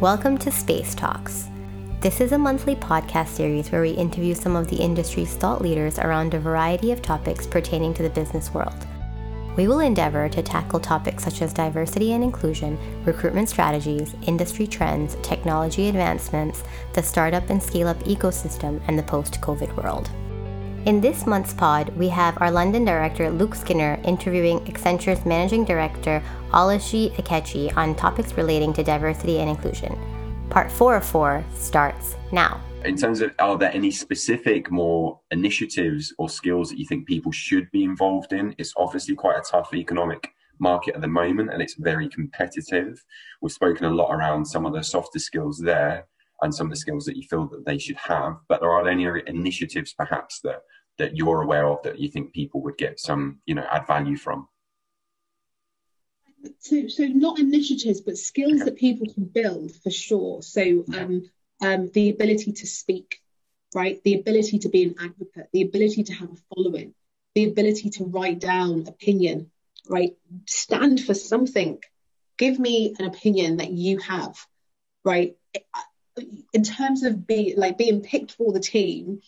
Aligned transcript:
Welcome 0.00 0.38
to 0.38 0.52
Space 0.52 0.94
Talks. 0.94 1.48
This 2.00 2.20
is 2.20 2.30
a 2.30 2.38
monthly 2.38 2.76
podcast 2.76 3.30
series 3.30 3.72
where 3.72 3.82
we 3.82 3.90
interview 3.90 4.32
some 4.32 4.54
of 4.54 4.68
the 4.68 4.76
industry's 4.76 5.34
thought 5.34 5.60
leaders 5.60 5.98
around 5.98 6.34
a 6.34 6.38
variety 6.38 6.92
of 6.92 7.02
topics 7.02 7.48
pertaining 7.48 7.94
to 7.94 8.04
the 8.04 8.10
business 8.10 8.54
world. 8.54 8.86
We 9.56 9.66
will 9.66 9.80
endeavor 9.80 10.28
to 10.28 10.40
tackle 10.40 10.78
topics 10.78 11.24
such 11.24 11.42
as 11.42 11.52
diversity 11.52 12.12
and 12.12 12.22
inclusion, 12.22 12.78
recruitment 13.04 13.48
strategies, 13.48 14.14
industry 14.28 14.68
trends, 14.68 15.16
technology 15.20 15.88
advancements, 15.88 16.62
the 16.92 17.02
startup 17.02 17.50
and 17.50 17.60
scale 17.60 17.88
up 17.88 17.98
ecosystem, 18.04 18.80
and 18.86 18.96
the 18.96 19.02
post 19.02 19.40
COVID 19.40 19.74
world. 19.82 20.08
In 20.86 21.00
this 21.00 21.26
month's 21.26 21.52
pod, 21.52 21.90
we 21.96 22.08
have 22.08 22.40
our 22.40 22.50
London 22.50 22.84
director 22.84 23.30
Luke 23.30 23.54
Skinner 23.54 24.00
interviewing 24.04 24.60
Accenture's 24.60 25.26
managing 25.26 25.64
director 25.64 26.22
Oluchi 26.52 27.12
Ikechi 27.16 27.76
on 27.76 27.94
topics 27.94 28.34
relating 28.34 28.72
to 28.74 28.82
diversity 28.82 29.40
and 29.40 29.50
inclusion. 29.50 29.98
Part 30.50 30.70
4 30.70 30.96
of 30.96 31.04
4 31.04 31.44
starts 31.54 32.16
now. 32.32 32.60
In 32.84 32.96
terms 32.96 33.20
of, 33.20 33.34
are 33.40 33.58
there 33.58 33.74
any 33.74 33.90
specific 33.90 34.70
more 34.70 35.20
initiatives 35.30 36.14
or 36.16 36.28
skills 36.28 36.70
that 36.70 36.78
you 36.78 36.86
think 36.86 37.06
people 37.06 37.32
should 37.32 37.70
be 37.70 37.82
involved 37.82 38.32
in? 38.32 38.54
It's 38.56 38.72
obviously 38.76 39.16
quite 39.16 39.36
a 39.36 39.42
tough 39.42 39.74
economic 39.74 40.32
market 40.60 40.94
at 40.94 41.00
the 41.00 41.08
moment 41.08 41.52
and 41.52 41.60
it's 41.60 41.74
very 41.74 42.08
competitive. 42.08 43.04
We've 43.42 43.52
spoken 43.52 43.84
a 43.84 43.90
lot 43.90 44.14
around 44.14 44.46
some 44.46 44.64
of 44.64 44.72
the 44.72 44.82
softer 44.82 45.18
skills 45.18 45.58
there 45.58 46.06
and 46.42 46.54
some 46.54 46.68
of 46.68 46.70
the 46.70 46.76
skills 46.76 47.04
that 47.04 47.16
you 47.16 47.22
feel 47.22 47.46
that 47.48 47.66
they 47.66 47.78
should 47.78 47.96
have, 47.96 48.36
but 48.48 48.60
there 48.60 48.70
are 48.70 48.88
any 48.88 49.06
initiatives 49.26 49.92
perhaps 49.92 50.40
that 50.40 50.62
that 50.98 51.16
you're 51.16 51.42
aware 51.42 51.66
of 51.68 51.82
that 51.84 51.98
you 51.98 52.08
think 52.08 52.32
people 52.32 52.60
would 52.62 52.76
get 52.76 53.00
some, 53.00 53.38
you 53.46 53.54
know, 53.54 53.64
add 53.70 53.86
value 53.86 54.16
from? 54.16 54.48
So, 56.58 56.88
so 56.88 57.04
not 57.04 57.38
initiatives, 57.38 58.00
but 58.00 58.16
skills 58.16 58.60
okay. 58.62 58.64
that 58.64 58.76
people 58.76 59.12
can 59.12 59.24
build 59.24 59.72
for 59.82 59.90
sure. 59.90 60.42
So, 60.42 60.84
um, 60.96 61.30
um, 61.60 61.90
the 61.92 62.10
ability 62.10 62.52
to 62.52 62.66
speak, 62.66 63.20
right? 63.74 64.02
The 64.04 64.14
ability 64.14 64.60
to 64.60 64.68
be 64.68 64.84
an 64.84 64.94
advocate, 65.00 65.48
the 65.52 65.62
ability 65.62 66.04
to 66.04 66.12
have 66.14 66.30
a 66.30 66.54
following, 66.54 66.94
the 67.34 67.44
ability 67.44 67.90
to 67.90 68.04
write 68.04 68.38
down 68.38 68.86
opinion, 68.86 69.50
right? 69.88 70.16
Stand 70.46 71.02
for 71.02 71.14
something. 71.14 71.78
Give 72.36 72.58
me 72.58 72.94
an 72.98 73.06
opinion 73.06 73.56
that 73.56 73.70
you 73.70 73.98
have, 73.98 74.36
right? 75.04 75.36
In 76.52 76.62
terms 76.62 77.02
of 77.02 77.26
being 77.26 77.56
like 77.56 77.78
being 77.78 78.00
picked 78.00 78.32
for 78.32 78.52
the 78.52 78.60
team, 78.60 79.20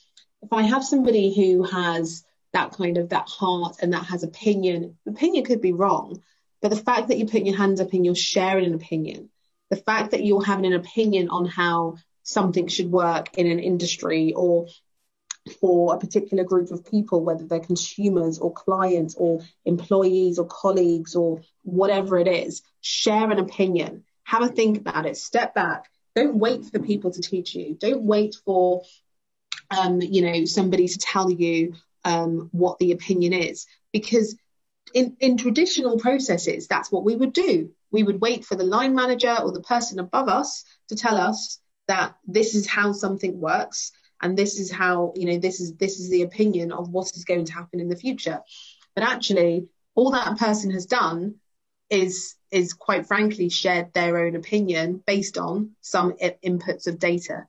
if 0.43 0.53
I 0.53 0.63
have 0.63 0.85
somebody 0.85 1.35
who 1.35 1.65
has 1.65 2.25
that 2.53 2.73
kind 2.73 2.99
of 2.99 3.11
that 3.11 3.29
heart 3.29 3.77
and 3.81 3.93
that 3.93 4.07
has 4.07 4.23
opinion, 4.23 4.97
opinion 5.07 5.45
could 5.45 5.61
be 5.61 5.73
wrong, 5.73 6.23
but 6.61 6.71
the 6.71 6.77
fact 6.77 7.09
that 7.09 7.19
you're 7.19 7.29
putting 7.29 7.47
your 7.47 7.57
hands 7.57 7.81
up 7.81 7.93
and 7.93 8.05
you're 8.05 8.15
sharing 8.15 8.67
an 8.67 8.75
opinion, 8.75 9.31
the 9.71 9.77
fact 9.77 10.11
that 10.11 10.25
you're 10.25 10.45
having 10.45 10.67
an 10.67 10.73
opinion 10.73 11.29
on 11.29 11.47
how 11.47 11.97
something 12.23 12.69
should 12.69 12.91
work 12.91 13.37
in 13.39 13.47
an 13.47 13.59
industry 13.59 14.33
or 14.35 14.67
for 15.61 15.95
a 15.95 15.99
particular 15.99 16.45
group 16.45 16.71
of 16.71 16.85
people, 16.85 17.25
whether 17.25 17.45
they're 17.45 17.61
consumers 17.61 18.39
or 18.39 18.53
clients 18.53 19.15
or 19.15 19.41
employees 19.65 20.39
or 20.39 20.47
colleagues 20.47 21.15
or 21.15 21.41
whatever 21.63 22.19
it 22.19 22.29
is, 22.29 22.63
share 22.81 23.31
an 23.31 23.39
opinion, 23.39 24.05
have 24.25 24.43
a 24.43 24.49
think 24.49 24.79
about 24.79 25.07
it, 25.07 25.17
step 25.17 25.55
back. 25.55 25.91
Don't 26.15 26.37
wait 26.37 26.65
for 26.67 26.79
people 26.79 27.11
to 27.11 27.21
teach 27.21 27.55
you. 27.55 27.77
Don't 27.79 28.03
wait 28.03 28.37
for 28.45 28.83
um, 29.71 30.01
you 30.01 30.23
know, 30.23 30.45
somebody 30.45 30.89
to 30.89 30.99
tell 30.99 31.31
you 31.31 31.75
um, 32.05 32.49
what 32.53 32.79
the 32.79 32.93
opinion 32.93 33.33
is. 33.33 33.67
Because 33.93 34.37
in, 34.95 35.17
in 35.21 35.37
traditional 35.37 35.99
processes, 35.99 36.67
that's 36.67 36.91
what 36.91 37.05
we 37.05 37.15
would 37.15 37.33
do. 37.33 37.71
We 37.91 38.03
would 38.03 38.21
wait 38.21 38.45
for 38.45 38.57
the 38.57 38.65
line 38.65 38.95
manager 38.95 39.35
or 39.41 39.53
the 39.53 39.63
person 39.63 39.99
above 39.99 40.29
us 40.29 40.65
to 40.89 40.97
tell 40.97 41.17
us 41.17 41.59
that 41.89 42.15
this 42.27 42.55
is 42.55 42.67
how 42.69 42.93
something 42.93 43.41
works 43.41 43.93
and 44.23 44.37
this 44.37 44.61
is 44.61 44.71
how, 44.71 45.13
you 45.17 45.27
know, 45.27 45.39
this 45.39 45.61
is 45.61 45.75
this 45.75 45.99
is 45.99 46.11
the 46.11 46.23
opinion 46.23 46.73
of 46.73 46.91
what 46.91 47.11
is 47.17 47.25
going 47.25 47.45
to 47.47 47.53
happen 47.53 47.81
in 47.81 47.89
the 47.89 47.97
future. 47.97 48.41
But 48.95 49.05
actually, 49.05 49.69
all 49.95 50.11
that 50.13 50.39
person 50.39 50.71
has 50.73 50.87
done 50.87 51.37
is 51.91 52.35
is 52.51 52.73
quite 52.73 53.07
frankly 53.07 53.49
shared 53.49 53.93
their 53.93 54.19
own 54.19 54.37
opinion 54.37 55.03
based 55.07 55.39
on 55.39 55.71
some 55.81 56.15
I- 56.23 56.37
inputs 56.45 56.87
of 56.87 56.99
data 56.99 57.47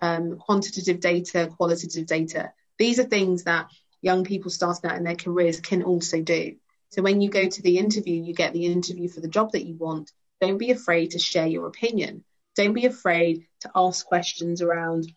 um, 0.00 0.38
quantitative 0.38 1.00
data, 1.00 1.50
qualitative 1.56 2.06
data. 2.06 2.52
These 2.78 2.98
are 2.98 3.04
things 3.04 3.44
that 3.44 3.68
young 4.00 4.24
people 4.24 4.50
starting 4.50 4.90
out 4.90 4.96
in 4.96 5.04
their 5.04 5.16
careers 5.16 5.60
can 5.60 5.82
also 5.82 6.22
do. 6.22 6.56
So 6.90 7.02
when 7.02 7.20
you 7.20 7.28
go 7.30 7.48
to 7.48 7.62
the 7.62 7.78
interview, 7.78 8.22
you 8.22 8.34
get 8.34 8.52
the 8.52 8.66
interview 8.66 9.08
for 9.08 9.20
the 9.20 9.28
job 9.28 9.52
that 9.52 9.66
you 9.66 9.74
want. 9.74 10.10
Don't 10.40 10.58
be 10.58 10.70
afraid 10.70 11.10
to 11.12 11.18
share 11.18 11.46
your 11.46 11.66
opinion. 11.66 12.24
Don't 12.54 12.72
be 12.72 12.86
afraid 12.86 13.46
to 13.60 13.70
ask 13.74 14.06
questions 14.06 14.62
around, 14.62 15.10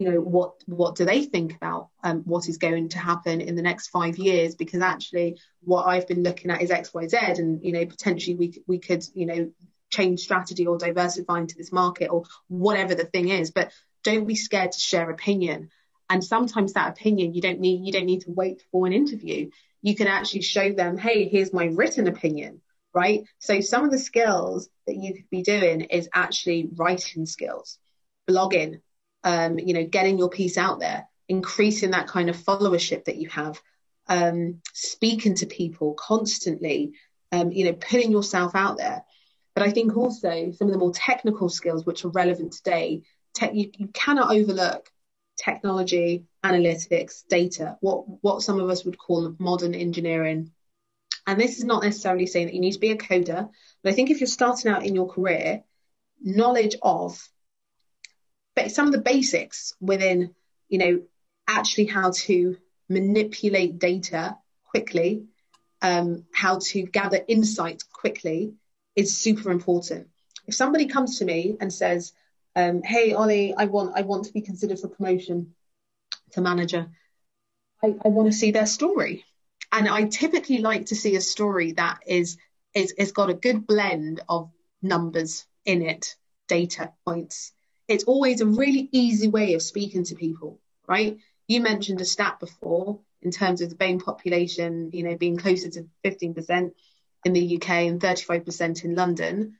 you 0.00 0.10
know, 0.10 0.18
what 0.18 0.54
what 0.64 0.96
do 0.96 1.04
they 1.04 1.24
think 1.24 1.54
about 1.54 1.90
um, 2.02 2.22
what 2.22 2.48
is 2.48 2.56
going 2.56 2.88
to 2.88 2.98
happen 2.98 3.42
in 3.42 3.54
the 3.54 3.60
next 3.60 3.88
five 3.88 4.16
years? 4.16 4.54
Because 4.54 4.80
actually, 4.80 5.38
what 5.60 5.86
I've 5.86 6.08
been 6.08 6.22
looking 6.22 6.50
at 6.50 6.62
is 6.62 6.70
X, 6.70 6.94
Y, 6.94 7.06
Z, 7.06 7.18
and 7.36 7.62
you 7.62 7.72
know, 7.72 7.84
potentially 7.84 8.34
we 8.34 8.62
we 8.66 8.78
could, 8.78 9.04
you 9.12 9.26
know, 9.26 9.52
change 9.90 10.20
strategy 10.20 10.66
or 10.66 10.78
diversify 10.78 11.40
into 11.40 11.54
this 11.54 11.70
market 11.70 12.06
or 12.06 12.24
whatever 12.48 12.94
the 12.94 13.04
thing 13.04 13.28
is. 13.28 13.50
But 13.50 13.72
don't 14.02 14.26
be 14.26 14.36
scared 14.36 14.72
to 14.72 14.80
share 14.80 15.10
opinion. 15.10 15.68
And 16.08 16.24
sometimes 16.24 16.72
that 16.72 16.88
opinion 16.88 17.34
you 17.34 17.42
don't 17.42 17.60
need 17.60 17.84
you 17.84 17.92
don't 17.92 18.06
need 18.06 18.22
to 18.22 18.30
wait 18.30 18.62
for 18.72 18.86
an 18.86 18.94
interview. 18.94 19.50
You 19.82 19.94
can 19.94 20.06
actually 20.06 20.42
show 20.42 20.72
them, 20.72 20.96
hey, 20.96 21.28
here's 21.28 21.52
my 21.52 21.66
written 21.66 22.08
opinion, 22.08 22.62
right? 22.94 23.24
So 23.38 23.60
some 23.60 23.84
of 23.84 23.90
the 23.90 23.98
skills 23.98 24.70
that 24.86 24.96
you 24.96 25.12
could 25.12 25.28
be 25.28 25.42
doing 25.42 25.82
is 25.82 26.08
actually 26.14 26.70
writing 26.74 27.26
skills, 27.26 27.78
blogging, 28.26 28.80
um, 29.24 29.58
you 29.58 29.74
know, 29.74 29.84
getting 29.84 30.18
your 30.18 30.30
piece 30.30 30.56
out 30.56 30.80
there, 30.80 31.08
increasing 31.28 31.90
that 31.92 32.08
kind 32.08 32.30
of 32.30 32.36
followership 32.36 33.04
that 33.04 33.16
you 33.16 33.28
have, 33.28 33.60
um, 34.08 34.60
speaking 34.72 35.34
to 35.36 35.46
people 35.46 35.94
constantly, 35.94 36.92
um, 37.32 37.52
you 37.52 37.64
know, 37.64 37.72
putting 37.72 38.10
yourself 38.10 38.54
out 38.54 38.78
there. 38.78 39.04
But 39.54 39.64
I 39.64 39.70
think 39.70 39.96
also 39.96 40.52
some 40.52 40.68
of 40.68 40.72
the 40.72 40.78
more 40.78 40.92
technical 40.92 41.48
skills 41.48 41.84
which 41.84 42.04
are 42.04 42.10
relevant 42.10 42.52
today 42.52 43.02
te- 43.34 43.52
you, 43.52 43.70
you 43.76 43.88
cannot 43.88 44.34
overlook 44.34 44.90
technology, 45.36 46.26
analytics, 46.44 47.26
data, 47.28 47.76
what, 47.80 48.04
what 48.22 48.42
some 48.42 48.60
of 48.60 48.68
us 48.68 48.84
would 48.84 48.98
call 48.98 49.34
modern 49.38 49.74
engineering. 49.74 50.50
And 51.26 51.40
this 51.40 51.58
is 51.58 51.64
not 51.64 51.82
necessarily 51.82 52.26
saying 52.26 52.46
that 52.46 52.54
you 52.54 52.60
need 52.60 52.72
to 52.72 52.78
be 52.78 52.90
a 52.90 52.96
coder, 52.96 53.48
but 53.82 53.92
I 53.92 53.94
think 53.94 54.10
if 54.10 54.20
you're 54.20 54.26
starting 54.26 54.70
out 54.70 54.84
in 54.84 54.94
your 54.94 55.08
career, 55.08 55.62
knowledge 56.20 56.76
of 56.82 57.26
some 58.68 58.86
of 58.86 58.92
the 58.92 59.00
basics 59.00 59.74
within, 59.80 60.34
you 60.68 60.78
know, 60.78 61.02
actually 61.48 61.86
how 61.86 62.10
to 62.10 62.56
manipulate 62.88 63.78
data 63.78 64.36
quickly, 64.64 65.24
um, 65.82 66.24
how 66.32 66.58
to 66.58 66.82
gather 66.82 67.20
insight 67.26 67.82
quickly 67.92 68.54
is 68.96 69.16
super 69.16 69.50
important. 69.50 70.08
If 70.46 70.54
somebody 70.54 70.86
comes 70.86 71.18
to 71.18 71.24
me 71.24 71.56
and 71.60 71.72
says, 71.72 72.12
um, 72.56 72.82
hey 72.82 73.12
Ollie, 73.12 73.54
I 73.56 73.66
want 73.66 73.92
I 73.96 74.02
want 74.02 74.24
to 74.24 74.32
be 74.32 74.40
considered 74.40 74.80
for 74.80 74.88
promotion 74.88 75.54
to 76.32 76.40
manager. 76.40 76.88
I, 77.82 77.94
I 78.04 78.08
want 78.08 78.30
to 78.30 78.36
see 78.36 78.50
their 78.50 78.66
story. 78.66 79.24
And 79.72 79.88
I 79.88 80.04
typically 80.04 80.58
like 80.58 80.86
to 80.86 80.96
see 80.96 81.14
a 81.14 81.20
story 81.20 81.72
that 81.72 82.00
is 82.06 82.36
is 82.74 82.92
is 82.92 83.12
got 83.12 83.30
a 83.30 83.34
good 83.34 83.66
blend 83.66 84.20
of 84.28 84.50
numbers 84.82 85.46
in 85.64 85.82
it, 85.82 86.16
data 86.48 86.92
points. 87.06 87.52
It's 87.90 88.04
always 88.04 88.40
a 88.40 88.46
really 88.46 88.88
easy 88.92 89.26
way 89.26 89.54
of 89.54 89.62
speaking 89.62 90.04
to 90.04 90.14
people, 90.14 90.60
right? 90.86 91.18
You 91.48 91.60
mentioned 91.60 92.00
a 92.00 92.04
stat 92.04 92.38
before 92.38 93.00
in 93.20 93.32
terms 93.32 93.62
of 93.62 93.68
the 93.68 93.74
BAME 93.74 94.04
population, 94.04 94.90
you 94.92 95.02
know, 95.02 95.16
being 95.16 95.36
closer 95.36 95.68
to 95.70 95.88
15% 96.04 96.70
in 97.24 97.32
the 97.32 97.56
UK 97.56 97.68
and 97.68 98.00
35% 98.00 98.84
in 98.84 98.94
London, 98.94 99.56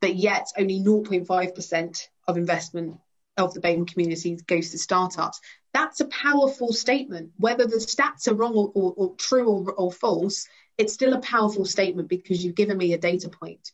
but 0.00 0.14
yet 0.14 0.46
only 0.56 0.78
0.5% 0.78 2.08
of 2.28 2.36
investment 2.36 3.00
of 3.36 3.52
the 3.52 3.60
BAME 3.60 3.88
communities 3.88 4.42
goes 4.42 4.70
to 4.70 4.78
startups. 4.78 5.40
That's 5.74 5.98
a 5.98 6.06
powerful 6.06 6.72
statement. 6.72 7.32
Whether 7.36 7.66
the 7.66 7.78
stats 7.78 8.28
are 8.28 8.34
wrong 8.34 8.54
or, 8.54 8.70
or, 8.76 8.94
or 8.96 9.16
true 9.16 9.48
or, 9.48 9.72
or 9.72 9.90
false, 9.90 10.46
it's 10.78 10.94
still 10.94 11.14
a 11.14 11.20
powerful 11.20 11.64
statement 11.64 12.08
because 12.08 12.44
you've 12.44 12.54
given 12.54 12.78
me 12.78 12.92
a 12.92 12.98
data 12.98 13.28
point. 13.28 13.72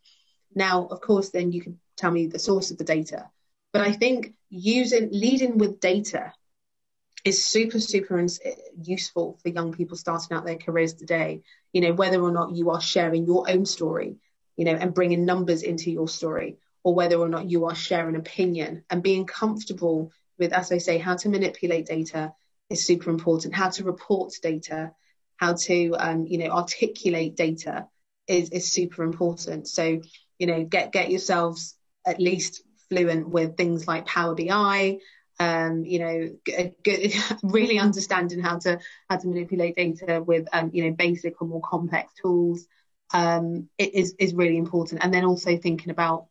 Now, 0.55 0.87
of 0.87 1.03
course, 1.03 1.29
then 1.29 1.53
you 1.53 1.61
can 1.61 1.79
tell 1.99 2.11
me 2.11 2.27
the 2.27 2.39
source 2.39 2.71
of 2.71 2.79
the 2.79 2.85
data. 2.85 3.29
But 3.79 3.87
I 3.87 3.93
think 3.93 4.35
using 4.51 5.11
leading 5.13 5.57
with 5.57 5.79
data 5.79 6.33
is 7.25 7.45
super, 7.45 7.79
super 7.79 8.27
useful 8.83 9.39
for 9.41 9.51
young 9.51 9.73
people 9.73 9.97
starting 9.97 10.37
out 10.37 10.45
their 10.45 10.57
careers 10.57 10.95
today. 10.95 11.43
You 11.73 11.83
know, 11.83 11.93
whether 11.93 12.21
or 12.21 12.33
not 12.33 12.57
you 12.57 12.71
are 12.71 12.81
sharing 12.81 13.25
your 13.25 13.49
own 13.49 13.67
story, 13.67 14.17
you 14.57 14.65
know, 14.65 14.73
and 14.73 14.93
bringing 14.93 15.25
numbers 15.25 15.63
into 15.63 15.93
your 15.93 16.09
story, 16.09 16.57
or 16.83 16.93
whether 16.93 17.19
or 17.19 17.29
not 17.29 17.49
you 17.49 17.67
are 17.67 17.75
sharing 17.77 18.17
opinion 18.17 18.83
and 18.91 19.01
being 19.01 19.27
comfortable 19.27 20.11
with, 20.41 20.53
as 20.53 20.73
I 20.73 20.79
say, 20.79 20.99
how 20.99 21.15
to 21.15 21.29
manipulate 21.29 21.87
data 21.87 22.33
is 22.69 22.85
super 22.85 23.11
important. 23.11 23.55
How 23.55 23.71
to 23.71 23.85
report 23.85 24.33
data, 24.43 24.91
how 25.37 25.55
to, 25.55 25.95
um, 25.97 26.27
you 26.27 26.39
know, 26.39 26.51
articulate 26.51 27.37
data 27.37 27.87
is, 28.27 28.51
is 28.51 28.73
super 28.73 29.05
important. 29.05 29.69
So, 29.69 30.01
you 30.37 30.47
know, 30.49 30.65
get, 30.65 30.91
get 30.91 31.13
yourselves 31.13 31.77
at 32.05 32.19
least 32.19 32.65
fluent 32.89 33.29
with 33.29 33.57
things 33.57 33.87
like 33.87 34.07
Power 34.07 34.35
BI, 34.35 34.99
um, 35.41 35.85
you 35.85 35.99
know, 35.99 36.29
g- 36.47 36.73
g- 36.85 37.15
really 37.43 37.79
understanding 37.79 38.41
how 38.41 38.59
to 38.59 38.79
how 39.09 39.17
to 39.17 39.29
manipulate 39.29 39.77
data 39.77 40.23
with 40.25 40.47
um, 40.53 40.71
you 40.73 40.85
know 40.85 40.93
basic 40.93 41.41
or 41.41 41.49
more 41.49 41.63
complex 41.63 42.13
tools 42.23 42.67
um, 43.15 43.69
is 43.79 44.15
is 44.19 44.35
really 44.35 44.57
important. 44.59 45.03
And 45.05 45.13
then 45.13 45.25
also 45.25 45.57
thinking 45.57 45.91
about 45.91 46.27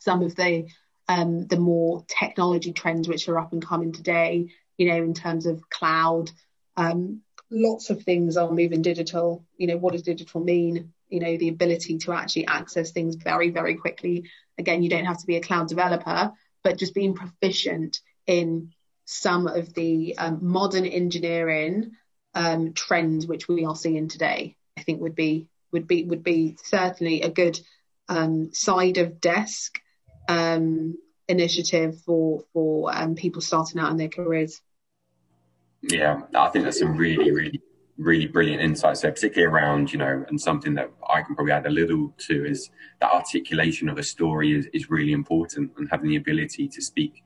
some 0.00 0.22
of 0.22 0.34
the 0.36 0.64
um, 1.08 1.46
the 1.46 1.58
more 1.58 2.04
technology 2.08 2.72
trends 2.72 3.08
which 3.08 3.28
are 3.28 3.38
up 3.38 3.52
and 3.52 3.64
coming 3.64 3.92
today. 3.92 4.48
You 4.78 4.88
know, 4.88 4.96
in 4.96 5.14
terms 5.14 5.46
of 5.46 5.68
cloud, 5.70 6.30
um, 6.76 7.20
lots 7.50 7.90
of 7.90 8.02
things 8.02 8.36
are 8.36 8.50
moving 8.50 8.82
digital. 8.82 9.44
You 9.56 9.68
know, 9.68 9.76
what 9.76 9.92
does 9.92 10.02
digital 10.02 10.40
mean? 10.40 10.92
You 11.14 11.20
know, 11.20 11.36
the 11.36 11.48
ability 11.48 11.98
to 11.98 12.12
actually 12.12 12.48
access 12.48 12.90
things 12.90 13.14
very, 13.14 13.50
very 13.50 13.76
quickly. 13.76 14.24
Again, 14.58 14.82
you 14.82 14.90
don't 14.90 15.04
have 15.04 15.20
to 15.20 15.26
be 15.26 15.36
a 15.36 15.40
cloud 15.40 15.68
developer, 15.68 16.32
but 16.64 16.76
just 16.76 16.92
being 16.92 17.14
proficient 17.14 18.00
in 18.26 18.72
some 19.04 19.46
of 19.46 19.72
the 19.74 20.16
um, 20.18 20.38
modern 20.42 20.86
engineering 20.86 21.92
um, 22.34 22.72
trends 22.72 23.28
which 23.28 23.46
we 23.46 23.64
are 23.64 23.76
seeing 23.76 24.08
today, 24.08 24.56
I 24.76 24.82
think 24.82 25.00
would 25.00 25.14
be 25.14 25.46
would 25.70 25.86
be 25.86 26.04
would 26.04 26.24
be 26.24 26.56
certainly 26.64 27.22
a 27.22 27.30
good 27.30 27.60
um, 28.08 28.52
side 28.52 28.98
of 28.98 29.20
desk 29.20 29.78
um, 30.28 30.98
initiative 31.28 32.00
for 32.02 32.42
for 32.52 32.92
um, 32.92 33.14
people 33.14 33.40
starting 33.40 33.80
out 33.80 33.92
in 33.92 33.98
their 33.98 34.08
careers. 34.08 34.60
Yeah, 35.82 36.22
I 36.34 36.48
think 36.48 36.64
that's 36.64 36.80
a 36.80 36.88
really, 36.88 37.30
really, 37.30 37.60
really 37.96 38.26
brilliant 38.26 38.60
insights 38.60 39.02
there, 39.02 39.12
particularly 39.12 39.52
around, 39.52 39.92
you 39.92 39.98
know, 39.98 40.24
and 40.28 40.40
something 40.40 40.74
that 40.74 40.90
I 41.08 41.22
can 41.22 41.34
probably 41.34 41.52
add 41.52 41.66
a 41.66 41.70
little 41.70 42.12
to 42.26 42.44
is 42.44 42.70
that 43.00 43.12
articulation 43.12 43.88
of 43.88 43.98
a 43.98 44.02
story 44.02 44.52
is, 44.52 44.66
is 44.72 44.90
really 44.90 45.12
important 45.12 45.70
and 45.76 45.88
having 45.90 46.10
the 46.10 46.16
ability 46.16 46.68
to 46.68 46.82
speak, 46.82 47.22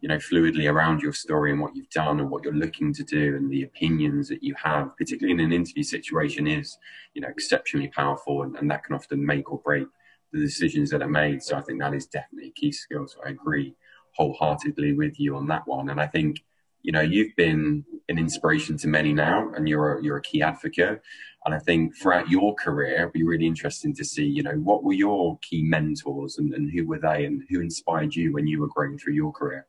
you 0.00 0.08
know, 0.08 0.16
fluidly 0.16 0.68
around 0.68 1.00
your 1.00 1.12
story 1.12 1.52
and 1.52 1.60
what 1.60 1.76
you've 1.76 1.90
done 1.90 2.18
and 2.18 2.28
what 2.28 2.42
you're 2.42 2.52
looking 2.52 2.92
to 2.94 3.04
do 3.04 3.36
and 3.36 3.50
the 3.50 3.62
opinions 3.62 4.28
that 4.28 4.42
you 4.42 4.54
have, 4.60 4.96
particularly 4.96 5.32
in 5.32 5.46
an 5.46 5.52
interview 5.52 5.84
situation 5.84 6.48
is, 6.48 6.76
you 7.14 7.22
know, 7.22 7.28
exceptionally 7.28 7.88
powerful 7.88 8.42
and, 8.42 8.56
and 8.56 8.68
that 8.70 8.82
can 8.82 8.96
often 8.96 9.24
make 9.24 9.52
or 9.52 9.58
break 9.58 9.86
the 10.32 10.40
decisions 10.40 10.90
that 10.90 11.02
are 11.02 11.08
made. 11.08 11.40
So 11.42 11.56
I 11.56 11.60
think 11.60 11.80
that 11.80 11.94
is 11.94 12.06
definitely 12.06 12.48
a 12.48 12.60
key 12.60 12.72
skill. 12.72 13.06
So 13.06 13.20
I 13.24 13.30
agree 13.30 13.74
wholeheartedly 14.12 14.94
with 14.94 15.20
you 15.20 15.36
on 15.36 15.46
that 15.48 15.68
one. 15.68 15.90
And 15.90 16.00
I 16.00 16.08
think, 16.08 16.42
you 16.82 16.92
know, 16.92 17.00
you've 17.00 17.34
been 17.36 17.84
an 18.08 18.18
inspiration 18.18 18.76
to 18.78 18.88
many 18.88 19.12
now, 19.12 19.52
and 19.54 19.68
you're 19.68 19.98
a, 19.98 20.02
you're 20.02 20.16
a 20.16 20.22
key 20.22 20.42
advocate. 20.42 21.00
And 21.44 21.54
I 21.54 21.58
think 21.58 21.96
throughout 21.96 22.28
your 22.28 22.54
career, 22.54 22.96
it'd 22.96 23.12
be 23.12 23.22
really 23.22 23.46
interesting 23.46 23.94
to 23.94 24.04
see, 24.04 24.24
you 24.24 24.42
know, 24.42 24.52
what 24.52 24.82
were 24.82 24.92
your 24.92 25.38
key 25.38 25.62
mentors 25.62 26.38
and, 26.38 26.52
and 26.52 26.70
who 26.70 26.86
were 26.86 26.98
they 26.98 27.24
and 27.24 27.42
who 27.48 27.60
inspired 27.60 28.14
you 28.14 28.32
when 28.32 28.46
you 28.46 28.60
were 28.60 28.68
growing 28.68 28.98
through 28.98 29.14
your 29.14 29.32
career? 29.32 29.66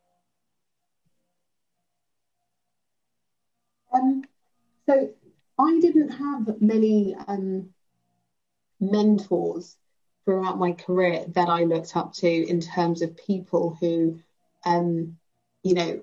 Um, 3.94 4.24
so 4.86 5.10
I 5.58 5.80
didn't 5.80 6.10
have 6.10 6.62
many 6.62 7.16
um, 7.28 7.69
mentors 8.80 9.78
throughout 10.25 10.60
my 10.60 10.74
career 10.74 11.25
that 11.30 11.50
I 11.50 11.63
looked 11.63 11.96
up 11.96 12.13
to 12.16 12.28
in 12.28 12.60
terms 12.60 13.02
of 13.02 13.18
people 13.18 13.78
who, 13.80 14.19
um, 14.66 15.18
you 15.63 15.74
know, 15.74 16.02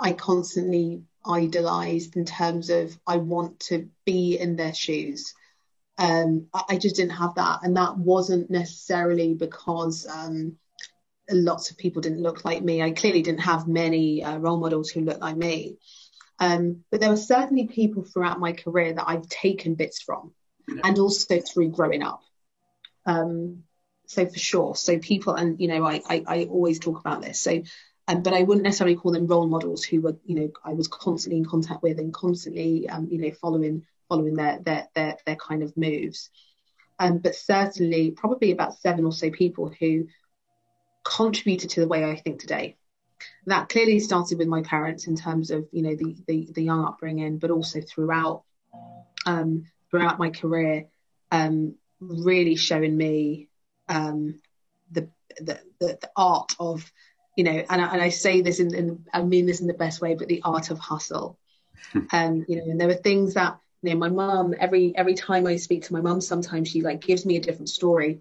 I 0.00 0.12
constantly 0.12 1.02
idolized 1.24 2.16
in 2.16 2.24
terms 2.24 2.70
of 2.70 2.98
I 3.06 3.18
want 3.18 3.60
to 3.60 3.88
be 4.06 4.38
in 4.38 4.56
their 4.56 4.74
shoes. 4.74 5.34
Um, 5.98 6.46
I 6.68 6.78
just 6.78 6.96
didn't 6.96 7.12
have 7.12 7.34
that, 7.34 7.60
and 7.62 7.76
that 7.76 7.98
wasn't 7.98 8.50
necessarily 8.50 9.34
because 9.34 10.06
um, 10.06 10.56
lots 11.30 11.70
of 11.70 11.76
people 11.76 12.00
didn't 12.00 12.22
look 12.22 12.44
like 12.44 12.62
me. 12.62 12.80
I 12.80 12.92
clearly 12.92 13.20
didn't 13.20 13.40
have 13.40 13.68
many 13.68 14.24
uh, 14.24 14.38
role 14.38 14.56
models 14.56 14.88
who 14.88 15.02
looked 15.02 15.20
like 15.20 15.36
me, 15.36 15.76
um, 16.38 16.84
but 16.90 17.00
there 17.00 17.10
were 17.10 17.16
certainly 17.16 17.66
people 17.66 18.02
throughout 18.02 18.40
my 18.40 18.52
career 18.52 18.94
that 18.94 19.04
I've 19.06 19.28
taken 19.28 19.74
bits 19.74 20.00
from, 20.00 20.32
and 20.82 20.98
also 20.98 21.40
through 21.40 21.68
growing 21.72 22.02
up. 22.02 22.22
Um, 23.04 23.64
so 24.06 24.24
for 24.26 24.38
sure, 24.38 24.74
so 24.76 24.98
people, 24.98 25.34
and 25.34 25.60
you 25.60 25.68
know, 25.68 25.86
I, 25.86 26.00
I, 26.08 26.24
I 26.26 26.44
always 26.44 26.78
talk 26.78 26.98
about 26.98 27.20
this. 27.20 27.38
So 27.40 27.62
um, 28.10 28.22
but 28.22 28.34
I 28.34 28.42
wouldn't 28.42 28.64
necessarily 28.64 28.96
call 28.96 29.12
them 29.12 29.28
role 29.28 29.46
models 29.46 29.84
who 29.84 30.00
were, 30.00 30.16
you 30.24 30.34
know, 30.34 30.50
I 30.64 30.72
was 30.72 30.88
constantly 30.88 31.38
in 31.38 31.44
contact 31.44 31.80
with 31.80 32.00
and 32.00 32.12
constantly, 32.12 32.88
um, 32.88 33.06
you 33.08 33.18
know, 33.18 33.30
following 33.30 33.86
following 34.08 34.34
their 34.34 34.58
their 34.58 34.88
their, 34.96 35.16
their 35.24 35.36
kind 35.36 35.62
of 35.62 35.76
moves. 35.76 36.30
Um, 36.98 37.18
but 37.18 37.36
certainly, 37.36 38.10
probably 38.10 38.50
about 38.50 38.78
seven 38.78 39.04
or 39.04 39.12
so 39.12 39.30
people 39.30 39.72
who 39.78 40.08
contributed 41.04 41.70
to 41.70 41.80
the 41.80 41.88
way 41.88 42.04
I 42.04 42.16
think 42.16 42.40
today. 42.40 42.76
That 43.46 43.68
clearly 43.68 44.00
started 44.00 44.38
with 44.38 44.48
my 44.48 44.62
parents 44.62 45.06
in 45.06 45.14
terms 45.14 45.52
of, 45.52 45.68
you 45.70 45.82
know, 45.82 45.94
the 45.94 46.16
the, 46.26 46.48
the 46.52 46.64
young 46.64 46.84
upbringing, 46.84 47.38
but 47.38 47.52
also 47.52 47.80
throughout 47.80 48.42
um, 49.24 49.66
throughout 49.88 50.18
my 50.18 50.30
career, 50.30 50.86
um, 51.30 51.76
really 52.00 52.56
showing 52.56 52.96
me 52.96 53.48
um, 53.88 54.40
the, 54.90 55.08
the 55.38 55.60
the 55.78 55.98
the 56.00 56.10
art 56.16 56.56
of 56.58 56.90
you 57.36 57.44
know, 57.44 57.64
and 57.68 57.80
I, 57.80 57.92
and 57.92 58.02
I 58.02 58.08
say 58.08 58.40
this 58.40 58.60
in, 58.60 58.74
in, 58.74 59.06
I 59.12 59.22
mean 59.22 59.46
this 59.46 59.60
in 59.60 59.66
the 59.66 59.74
best 59.74 60.00
way, 60.00 60.14
but 60.14 60.28
the 60.28 60.42
art 60.44 60.70
of 60.70 60.78
hustle. 60.78 61.38
um, 62.12 62.44
you 62.48 62.56
know, 62.56 62.64
and 62.64 62.80
there 62.80 62.88
were 62.88 62.94
things 62.94 63.34
that, 63.34 63.58
you 63.82 63.90
know, 63.90 63.96
my 63.96 64.08
mum, 64.08 64.54
every, 64.58 64.92
every 64.96 65.14
time 65.14 65.46
I 65.46 65.56
speak 65.56 65.84
to 65.84 65.92
my 65.92 66.00
mum, 66.00 66.20
sometimes 66.20 66.68
she 66.68 66.82
like 66.82 67.00
gives 67.00 67.24
me 67.24 67.36
a 67.36 67.40
different 67.40 67.70
story 67.70 68.20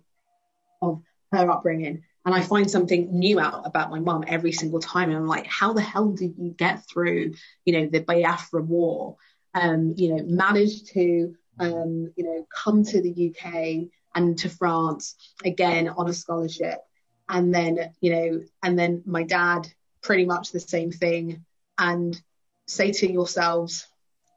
of 0.82 1.02
her 1.32 1.50
upbringing. 1.50 2.04
And 2.26 2.36
I 2.36 2.42
find 2.42 2.70
something 2.70 3.18
new 3.18 3.40
out 3.40 3.66
about 3.66 3.90
my 3.90 4.00
mum 4.00 4.24
every 4.28 4.52
single 4.52 4.80
time. 4.80 5.10
And 5.10 5.18
I'm 5.18 5.28
like, 5.28 5.48
how 5.48 5.74
the 5.74 5.82
hell 5.82 6.12
did 6.12 6.36
you 6.38 6.52
get 6.52 6.84
through, 6.88 7.34
you 7.66 7.74
know, 7.74 7.88
the 7.88 8.02
Biafra 8.02 8.62
war? 8.62 9.18
Um, 9.54 9.96
you 9.98 10.16
know, 10.16 10.24
manage 10.24 10.84
to, 10.92 11.36
um, 11.60 12.14
you 12.16 12.24
know, 12.24 12.48
come 12.54 12.84
to 12.84 13.02
the 13.02 13.34
UK 13.34 13.90
and 14.16 14.38
to 14.40 14.50
France 14.50 15.16
again 15.44 15.90
on 15.90 16.10
a 16.10 16.14
scholarship 16.14 16.80
and 17.30 17.54
then 17.54 17.94
you 18.02 18.12
know 18.12 18.42
and 18.64 18.78
then 18.78 19.04
my 19.06 19.24
dad 19.24 19.68
pretty 20.02 20.26
much 20.26 20.52
the 20.52 20.60
same 20.60 20.92
thing. 20.92 21.46
And 21.78 22.20
say 22.68 22.92
to 22.92 23.12
yourselves 23.12 23.88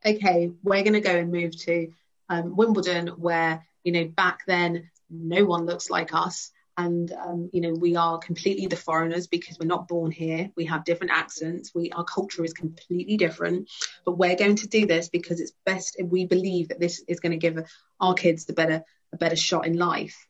okay 0.05 0.50
we're 0.62 0.83
going 0.83 0.94
to 0.94 1.00
go 1.00 1.17
and 1.17 1.31
move 1.31 1.56
to 1.56 1.93
um, 2.29 2.56
wimbledon 2.56 3.09
where 3.09 3.67
you 3.85 3.93
know 3.93 4.05
back 4.05 4.41
then 4.47 4.91
no 5.11 5.44
one 5.44 5.67
looks 5.67 5.91
like 5.91 6.15
us. 6.15 6.50
And 6.79 7.12
um, 7.12 7.50
you 7.53 7.61
know 7.61 7.73
we 7.73 7.97
are 7.97 8.19
completely 8.19 8.67
the 8.67 8.77
foreigners 8.77 9.27
because 9.27 9.59
we're 9.59 9.67
not 9.67 9.89
born 9.89 10.11
here. 10.11 10.51
We 10.56 10.67
have 10.67 10.84
different 10.84 11.13
accents. 11.13 11.75
We 11.75 11.91
our 11.91 12.05
culture 12.05 12.44
is 12.44 12.53
completely 12.53 13.17
different. 13.17 13.70
But 14.05 14.19
we're 14.19 14.37
going 14.37 14.56
to 14.56 14.69
do 14.69 14.87
this 14.87 15.08
because 15.08 15.41
it's 15.41 15.53
best 15.67 16.01
we 16.03 16.27
believe 16.27 16.69
that 16.69 16.81
this 16.81 17.03
is 17.08 17.20
going 17.20 17.32
to 17.32 17.39
give 17.39 17.58
our 18.01 18.15
kids 18.15 18.44
the 18.44 18.55
better 18.55 18.84
a 19.13 19.17
better 19.17 19.37
shot 19.37 19.67
in 19.67 19.77
life 19.77 20.27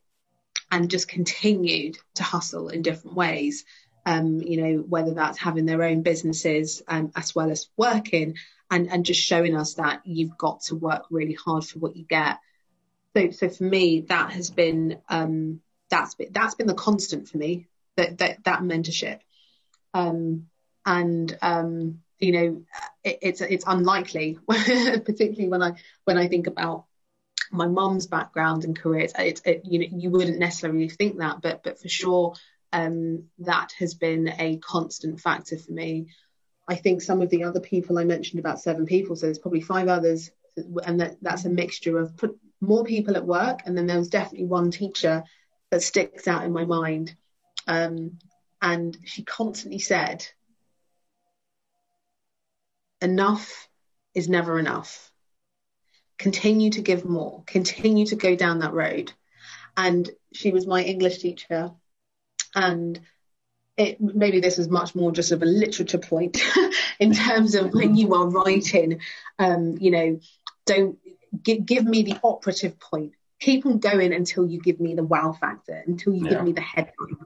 and 0.72 0.90
just 0.90 1.06
continued 1.06 1.98
to 2.14 2.22
hustle 2.22 2.70
in 2.70 2.80
different 2.80 3.14
ways. 3.14 3.64
Um, 4.04 4.40
you 4.40 4.60
know, 4.60 4.78
whether 4.78 5.14
that's 5.14 5.38
having 5.38 5.66
their 5.66 5.84
own 5.84 6.02
businesses 6.02 6.82
um, 6.88 7.12
as 7.14 7.36
well 7.36 7.52
as 7.52 7.68
working 7.76 8.36
and, 8.68 8.90
and 8.90 9.04
just 9.04 9.20
showing 9.20 9.54
us 9.54 9.74
that 9.74 10.00
you've 10.04 10.36
got 10.36 10.62
to 10.62 10.74
work 10.74 11.04
really 11.10 11.34
hard 11.34 11.64
for 11.64 11.78
what 11.78 11.94
you 11.94 12.04
get. 12.04 12.38
So, 13.14 13.30
so 13.30 13.48
for 13.50 13.62
me, 13.62 14.00
that 14.08 14.32
has 14.32 14.50
been, 14.50 14.98
um, 15.08 15.60
that's 15.90 16.14
been, 16.14 16.32
that's 16.32 16.56
been 16.56 16.66
the 16.66 16.74
constant 16.74 17.28
for 17.28 17.36
me, 17.36 17.68
that, 17.96 18.18
that, 18.18 18.42
that 18.44 18.60
mentorship. 18.60 19.20
Um, 19.94 20.46
and, 20.86 21.36
um, 21.42 22.00
you 22.18 22.32
know, 22.32 22.62
it, 23.04 23.18
it's, 23.20 23.40
it's 23.42 23.64
unlikely, 23.68 24.38
particularly 24.48 25.48
when 25.48 25.62
I, 25.62 25.74
when 26.04 26.16
I 26.16 26.26
think 26.28 26.46
about 26.46 26.86
my 27.52 27.68
mum's 27.68 28.06
background 28.06 28.64
and 28.64 28.78
career, 28.78 29.08
it, 29.18 29.42
it, 29.44 29.62
you 29.64 29.78
know, 29.78 29.98
you 29.98 30.10
wouldn't 30.10 30.38
necessarily 30.38 30.88
think 30.88 31.18
that, 31.18 31.42
but 31.42 31.62
but 31.62 31.78
for 31.78 31.88
sure, 31.88 32.34
um, 32.72 33.24
that 33.40 33.72
has 33.78 33.94
been 33.94 34.28
a 34.38 34.56
constant 34.56 35.20
factor 35.20 35.58
for 35.58 35.72
me. 35.72 36.08
I 36.66 36.76
think 36.76 37.02
some 37.02 37.20
of 37.20 37.28
the 37.28 37.44
other 37.44 37.60
people 37.60 37.98
I 37.98 38.04
mentioned 38.04 38.40
about 38.40 38.60
seven 38.60 38.86
people, 38.86 39.16
so 39.16 39.26
there's 39.26 39.38
probably 39.38 39.60
five 39.60 39.88
others, 39.88 40.30
and 40.56 41.00
that, 41.00 41.16
that's 41.20 41.44
a 41.44 41.50
mixture 41.50 41.98
of 41.98 42.16
put 42.16 42.38
more 42.60 42.84
people 42.84 43.16
at 43.16 43.26
work, 43.26 43.60
and 43.66 43.76
then 43.76 43.86
there 43.86 43.98
was 43.98 44.08
definitely 44.08 44.46
one 44.46 44.70
teacher 44.70 45.24
that 45.70 45.82
sticks 45.82 46.26
out 46.26 46.44
in 46.44 46.52
my 46.52 46.64
mind, 46.64 47.14
um, 47.66 48.18
and 48.62 48.96
she 49.04 49.22
constantly 49.22 49.80
said, 49.80 50.26
"Enough 53.02 53.68
is 54.14 54.28
never 54.28 54.58
enough." 54.58 55.11
Continue 56.18 56.70
to 56.70 56.80
give 56.80 57.04
more, 57.04 57.42
continue 57.46 58.06
to 58.06 58.16
go 58.16 58.36
down 58.36 58.60
that 58.60 58.72
road. 58.72 59.12
And 59.76 60.08
she 60.32 60.50
was 60.50 60.66
my 60.66 60.82
English 60.82 61.18
teacher. 61.18 61.70
And 62.54 63.00
it, 63.76 64.00
maybe 64.00 64.40
this 64.40 64.58
is 64.58 64.68
much 64.68 64.94
more 64.94 65.12
just 65.12 65.32
of 65.32 65.42
a 65.42 65.46
literature 65.46 65.98
point 65.98 66.38
in 67.00 67.14
terms 67.14 67.54
of 67.54 67.72
when 67.72 67.96
you 67.96 68.14
are 68.14 68.28
writing, 68.28 69.00
um, 69.38 69.76
you 69.78 69.90
know, 69.90 70.20
don't 70.66 70.98
give, 71.42 71.64
give 71.64 71.84
me 71.84 72.02
the 72.02 72.18
operative 72.22 72.78
point. 72.78 73.12
Keep 73.40 73.66
on 73.66 73.78
going 73.78 74.12
until 74.12 74.46
you 74.46 74.60
give 74.60 74.78
me 74.78 74.94
the 74.94 75.02
wow 75.02 75.32
factor, 75.32 75.82
until 75.86 76.14
you 76.14 76.24
yeah. 76.24 76.30
give 76.30 76.44
me 76.44 76.52
the 76.52 76.60
headline. 76.60 77.16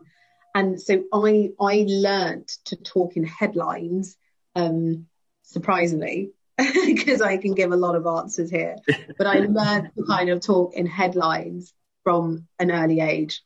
and 0.54 0.80
so 0.80 1.04
I 1.12 1.50
I 1.60 1.84
learned 1.86 2.48
to 2.66 2.76
talk 2.76 3.16
in 3.16 3.24
headlines, 3.24 4.16
um, 4.54 5.08
surprisingly, 5.42 6.30
because 6.86 7.20
I 7.20 7.36
can 7.36 7.54
give 7.54 7.72
a 7.72 7.76
lot 7.76 7.96
of 7.96 8.06
answers 8.06 8.50
here. 8.50 8.76
But 9.18 9.26
I 9.26 9.40
learned 9.40 9.90
to 9.96 10.04
kind 10.04 10.30
of 10.30 10.40
talk 10.40 10.74
in 10.74 10.86
headlines 10.86 11.72
from 12.04 12.46
an 12.58 12.70
early 12.70 13.00
age. 13.00 13.42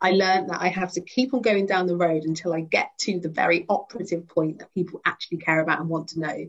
I 0.00 0.10
learned 0.12 0.50
that 0.50 0.60
I 0.60 0.68
have 0.68 0.92
to 0.92 1.00
keep 1.00 1.32
on 1.32 1.42
going 1.42 1.66
down 1.66 1.86
the 1.86 1.96
road 1.96 2.24
until 2.24 2.52
I 2.52 2.60
get 2.60 2.90
to 3.02 3.20
the 3.20 3.28
very 3.28 3.64
operative 3.68 4.26
point 4.28 4.58
that 4.58 4.74
people 4.74 5.00
actually 5.04 5.38
care 5.38 5.60
about 5.60 5.80
and 5.80 5.88
want 5.88 6.08
to 6.08 6.20
know. 6.20 6.46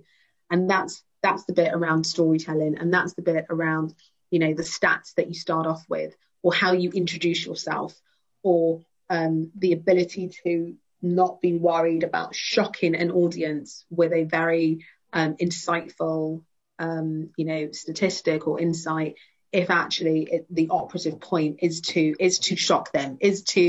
And 0.49 0.69
that's 0.69 1.03
that's 1.21 1.45
the 1.45 1.53
bit 1.53 1.71
around 1.73 2.05
storytelling 2.05 2.77
and 2.77 2.93
that's 2.93 3.13
the 3.13 3.21
bit 3.21 3.45
around, 3.49 3.93
you 4.29 4.39
know, 4.39 4.53
the 4.53 4.63
stats 4.63 5.13
that 5.15 5.29
you 5.29 5.33
start 5.33 5.67
off 5.67 5.85
with 5.87 6.15
or 6.41 6.53
how 6.53 6.73
you 6.73 6.89
introduce 6.91 7.45
yourself 7.45 7.95
or 8.41 8.81
um, 9.09 9.51
the 9.55 9.71
ability 9.71 10.31
to 10.43 10.75
not 11.01 11.41
be 11.41 11.53
worried 11.53 12.03
about 12.03 12.35
shocking 12.35 12.95
an 12.95 13.11
audience 13.11 13.85
with 13.89 14.11
a 14.13 14.23
very 14.23 14.85
um, 15.13 15.35
insightful, 15.35 16.43
um, 16.79 17.29
you 17.37 17.45
know, 17.45 17.71
statistic 17.71 18.47
or 18.47 18.59
insight. 18.59 19.15
If 19.51 19.69
actually 19.69 20.27
it, 20.31 20.47
the 20.49 20.69
operative 20.71 21.21
point 21.21 21.59
is 21.61 21.81
to 21.81 22.15
is 22.19 22.39
to 22.39 22.55
shock 22.55 22.91
them, 22.91 23.17
is 23.21 23.43
to 23.43 23.61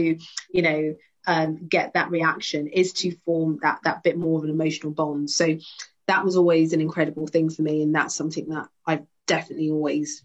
you 0.50 0.62
know 0.62 0.94
um, 1.26 1.68
get 1.68 1.92
that 1.94 2.10
reaction, 2.10 2.68
is 2.68 2.94
to 2.94 3.16
form 3.24 3.58
that 3.62 3.80
that 3.84 4.02
bit 4.02 4.16
more 4.16 4.38
of 4.38 4.44
an 4.44 4.50
emotional 4.50 4.92
bond. 4.92 5.30
So 5.30 5.58
that 6.06 6.24
was 6.24 6.36
always 6.36 6.72
an 6.72 6.80
incredible 6.80 7.26
thing 7.26 7.50
for 7.50 7.62
me, 7.62 7.82
and 7.82 7.94
that's 7.94 8.16
something 8.16 8.48
that 8.48 8.68
I've 8.86 9.06
definitely 9.26 9.70
always 9.70 10.24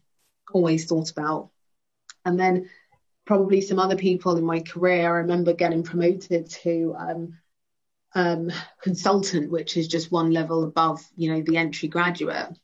always 0.54 0.86
thought 0.86 1.12
about. 1.12 1.50
And 2.26 2.40
then 2.40 2.70
probably 3.26 3.62
some 3.62 3.80
other 3.80 3.96
people 3.96 4.38
in 4.38 4.44
my 4.44 4.62
career. 4.62 5.06
I 5.06 5.20
remember 5.20 5.54
getting 5.54 5.84
promoted 5.84 6.50
to 6.64 6.96
um, 6.98 7.38
um, 8.16 8.52
consultant, 8.82 9.52
which 9.52 9.78
is 9.78 9.88
just 9.88 10.12
one 10.12 10.32
level 10.32 10.64
above, 10.64 11.02
you 11.16 11.34
know, 11.34 11.42
the 11.42 11.58
entry 11.58 11.88
graduate 11.88 12.58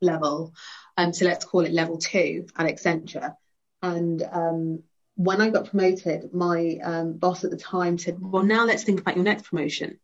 level. 0.00 0.54
Um, 0.96 1.12
so 1.12 1.24
let's 1.24 1.44
call 1.44 1.60
it 1.60 1.72
level 1.72 1.98
two 1.98 2.46
at 2.56 2.66
Accenture. 2.66 3.34
And 3.82 4.22
um, 4.22 4.82
when 5.14 5.40
I 5.40 5.50
got 5.50 5.70
promoted, 5.70 6.32
my 6.32 6.78
um, 6.82 7.12
boss 7.14 7.44
at 7.44 7.50
the 7.50 7.56
time 7.56 7.98
said, 7.98 8.18
"Well, 8.20 8.42
now 8.42 8.64
let's 8.64 8.84
think 8.84 9.00
about 9.00 9.16
your 9.16 9.24
next 9.24 9.48
promotion." 9.48 9.98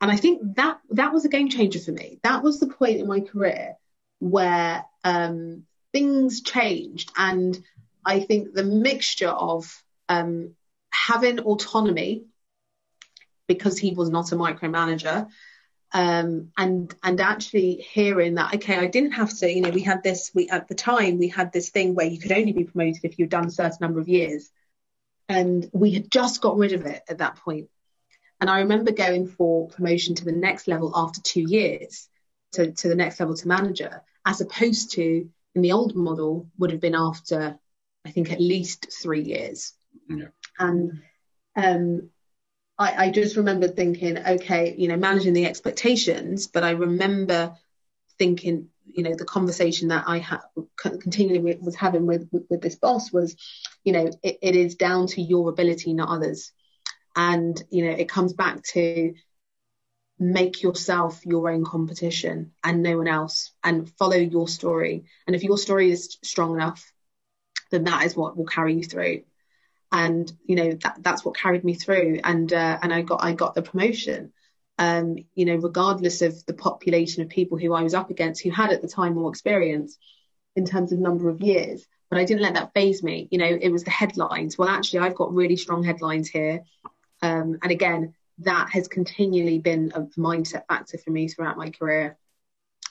And 0.00 0.10
I 0.10 0.16
think 0.16 0.56
that 0.56 0.78
that 0.90 1.12
was 1.12 1.24
a 1.24 1.28
game 1.28 1.48
changer 1.48 1.78
for 1.78 1.92
me. 1.92 2.20
That 2.22 2.42
was 2.42 2.60
the 2.60 2.66
point 2.66 2.98
in 2.98 3.06
my 3.06 3.20
career 3.20 3.76
where 4.18 4.84
um, 5.04 5.64
things 5.92 6.42
changed, 6.42 7.12
and 7.16 7.58
I 8.04 8.20
think 8.20 8.52
the 8.52 8.64
mixture 8.64 9.28
of 9.28 9.82
um, 10.08 10.54
having 10.90 11.40
autonomy 11.40 12.26
because 13.46 13.78
he 13.78 13.92
was 13.92 14.10
not 14.10 14.32
a 14.32 14.36
micromanager 14.36 15.28
um, 15.92 16.48
and 16.56 16.94
and 17.02 17.20
actually 17.20 17.76
hearing 17.76 18.34
that 18.34 18.54
okay 18.54 18.76
I 18.76 18.86
didn't 18.86 19.12
have 19.12 19.36
to 19.38 19.50
you 19.50 19.60
know 19.60 19.70
we 19.70 19.82
had 19.82 20.02
this 20.02 20.30
we 20.34 20.48
at 20.48 20.68
the 20.68 20.74
time 20.74 21.18
we 21.18 21.28
had 21.28 21.52
this 21.52 21.70
thing 21.70 21.94
where 21.94 22.06
you 22.06 22.18
could 22.18 22.32
only 22.32 22.52
be 22.52 22.64
promoted 22.64 23.04
if 23.04 23.18
you'd 23.18 23.30
done 23.30 23.46
a 23.46 23.50
certain 23.50 23.78
number 23.80 24.00
of 24.00 24.08
years 24.08 24.50
and 25.28 25.68
we 25.72 25.92
had 25.92 26.10
just 26.10 26.40
got 26.40 26.56
rid 26.56 26.72
of 26.72 26.86
it 26.86 27.02
at 27.08 27.18
that 27.18 27.36
point. 27.36 27.68
and 28.40 28.50
I 28.50 28.60
remember 28.60 28.92
going 28.92 29.26
for 29.26 29.68
promotion 29.68 30.14
to 30.16 30.24
the 30.24 30.32
next 30.32 30.68
level 30.68 30.92
after 30.94 31.20
two 31.20 31.42
years 31.42 32.08
to, 32.52 32.72
to 32.72 32.88
the 32.88 32.94
next 32.94 33.20
level 33.20 33.36
to 33.36 33.48
manager 33.48 34.02
as 34.24 34.40
opposed 34.40 34.92
to 34.92 35.28
in 35.54 35.62
the 35.62 35.72
old 35.72 35.94
model 35.94 36.48
would 36.58 36.72
have 36.72 36.80
been 36.80 36.94
after 36.94 37.58
I 38.04 38.10
think 38.10 38.30
at 38.30 38.40
least 38.40 38.86
three 39.02 39.22
years. 39.22 39.72
Yeah. 40.08 40.28
And 40.58 41.02
um, 41.56 42.10
I, 42.78 43.06
I 43.06 43.10
just 43.10 43.36
remember 43.36 43.68
thinking, 43.68 44.18
okay, 44.18 44.74
you 44.76 44.88
know, 44.88 44.96
managing 44.96 45.32
the 45.32 45.46
expectations, 45.46 46.46
but 46.46 46.62
I 46.62 46.70
remember 46.70 47.56
thinking, 48.18 48.68
you 48.86 49.02
know, 49.02 49.14
the 49.14 49.24
conversation 49.24 49.88
that 49.88 50.04
I 50.06 50.18
had 50.18 50.40
continually 50.76 51.56
was 51.60 51.74
having 51.74 52.06
with, 52.06 52.28
with, 52.30 52.44
with 52.50 52.60
this 52.60 52.76
boss 52.76 53.12
was, 53.12 53.36
you 53.84 53.92
know, 53.92 54.10
it, 54.22 54.38
it 54.42 54.56
is 54.56 54.74
down 54.74 55.06
to 55.08 55.22
your 55.22 55.48
ability, 55.48 55.94
not 55.94 56.08
others. 56.08 56.52
And, 57.14 57.62
you 57.70 57.86
know, 57.86 57.92
it 57.92 58.08
comes 58.08 58.34
back 58.34 58.62
to 58.74 59.14
make 60.18 60.62
yourself 60.62 61.24
your 61.26 61.50
own 61.50 61.64
competition 61.64 62.52
and 62.64 62.82
no 62.82 62.98
one 62.98 63.08
else 63.08 63.52
and 63.62 63.90
follow 63.98 64.16
your 64.16 64.48
story. 64.48 65.04
And 65.26 65.36
if 65.36 65.42
your 65.42 65.58
story 65.58 65.90
is 65.90 66.18
strong 66.22 66.54
enough, 66.54 66.92
then 67.70 67.84
that 67.84 68.04
is 68.04 68.16
what 68.16 68.36
will 68.36 68.46
carry 68.46 68.74
you 68.74 68.82
through. 68.82 69.22
And 69.92 70.30
you 70.44 70.56
know 70.56 70.72
that 70.72 70.98
that's 71.00 71.24
what 71.24 71.36
carried 71.36 71.64
me 71.64 71.74
through, 71.74 72.20
and 72.24 72.52
uh, 72.52 72.78
and 72.82 72.92
I 72.92 73.02
got 73.02 73.22
I 73.22 73.32
got 73.32 73.54
the 73.54 73.62
promotion. 73.62 74.32
Um, 74.78 75.16
you 75.34 75.46
know, 75.46 75.56
regardless 75.56 76.20
of 76.20 76.44
the 76.44 76.52
population 76.52 77.22
of 77.22 77.30
people 77.30 77.56
who 77.56 77.72
I 77.72 77.82
was 77.82 77.94
up 77.94 78.10
against, 78.10 78.42
who 78.42 78.50
had 78.50 78.72
at 78.72 78.82
the 78.82 78.88
time 78.88 79.14
more 79.14 79.30
experience 79.30 79.96
in 80.54 80.66
terms 80.66 80.92
of 80.92 80.98
number 80.98 81.30
of 81.30 81.40
years, 81.40 81.86
but 82.10 82.18
I 82.18 82.24
didn't 82.24 82.42
let 82.42 82.54
that 82.54 82.74
phase 82.74 83.02
me. 83.02 83.26
You 83.30 83.38
know, 83.38 83.58
it 83.60 83.70
was 83.70 83.84
the 83.84 83.90
headlines. 83.90 84.58
Well, 84.58 84.68
actually, 84.68 84.98
I've 85.00 85.14
got 85.14 85.32
really 85.32 85.56
strong 85.56 85.82
headlines 85.82 86.28
here, 86.28 86.64
um, 87.22 87.58
and 87.62 87.70
again, 87.70 88.14
that 88.40 88.70
has 88.70 88.88
continually 88.88 89.58
been 89.58 89.92
a 89.94 90.02
mindset 90.18 90.66
factor 90.68 90.98
for 90.98 91.10
me 91.10 91.28
throughout 91.28 91.56
my 91.56 91.70
career. 91.70 92.18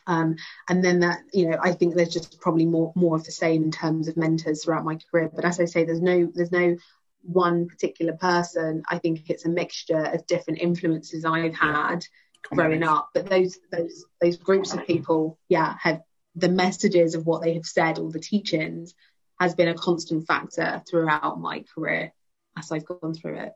Um, 0.08 0.36
and 0.70 0.84
then 0.84 1.00
that, 1.00 1.20
you 1.34 1.50
know, 1.50 1.58
I 1.62 1.74
think 1.74 1.96
there's 1.96 2.14
just 2.14 2.40
probably 2.40 2.66
more 2.66 2.92
more 2.96 3.16
of 3.16 3.24
the 3.24 3.32
same 3.32 3.64
in 3.64 3.72
terms 3.72 4.08
of 4.08 4.18
mentors 4.18 4.64
throughout 4.64 4.86
my 4.86 4.98
career. 5.12 5.30
But 5.34 5.46
as 5.46 5.60
I 5.60 5.66
say, 5.66 5.84
there's 5.84 6.02
no 6.02 6.32
there's 6.34 6.52
no 6.52 6.78
one 7.24 7.68
particular 7.68 8.14
person. 8.14 8.84
I 8.88 9.00
think 9.00 9.30
it's 9.30 9.46
a 9.46 9.50
mixture 9.50 10.06
of 10.14 10.28
different 10.28 10.60
influences 10.60 11.26
I've 11.26 11.56
had 11.56 12.06
growing 12.44 12.84
up. 12.84 13.10
But 13.14 13.30
those 13.30 13.58
those 13.72 14.06
those 14.22 14.38
groups 14.38 14.74
of 14.74 14.86
people, 14.86 15.40
yeah, 15.50 15.76
have 15.82 16.02
the 16.36 16.50
messages 16.50 17.16
of 17.16 17.26
what 17.26 17.42
they 17.42 17.54
have 17.56 17.66
said 17.66 17.98
or 17.98 18.12
the 18.12 18.20
teachings 18.20 18.94
has 19.40 19.56
been 19.56 19.68
a 19.68 19.74
constant 19.74 20.28
factor 20.28 20.82
throughout 20.90 21.40
my 21.40 21.64
career 21.74 22.14
as 22.58 22.72
I've 22.72 22.86
gone 22.86 23.14
through 23.14 23.40
it. 23.40 23.54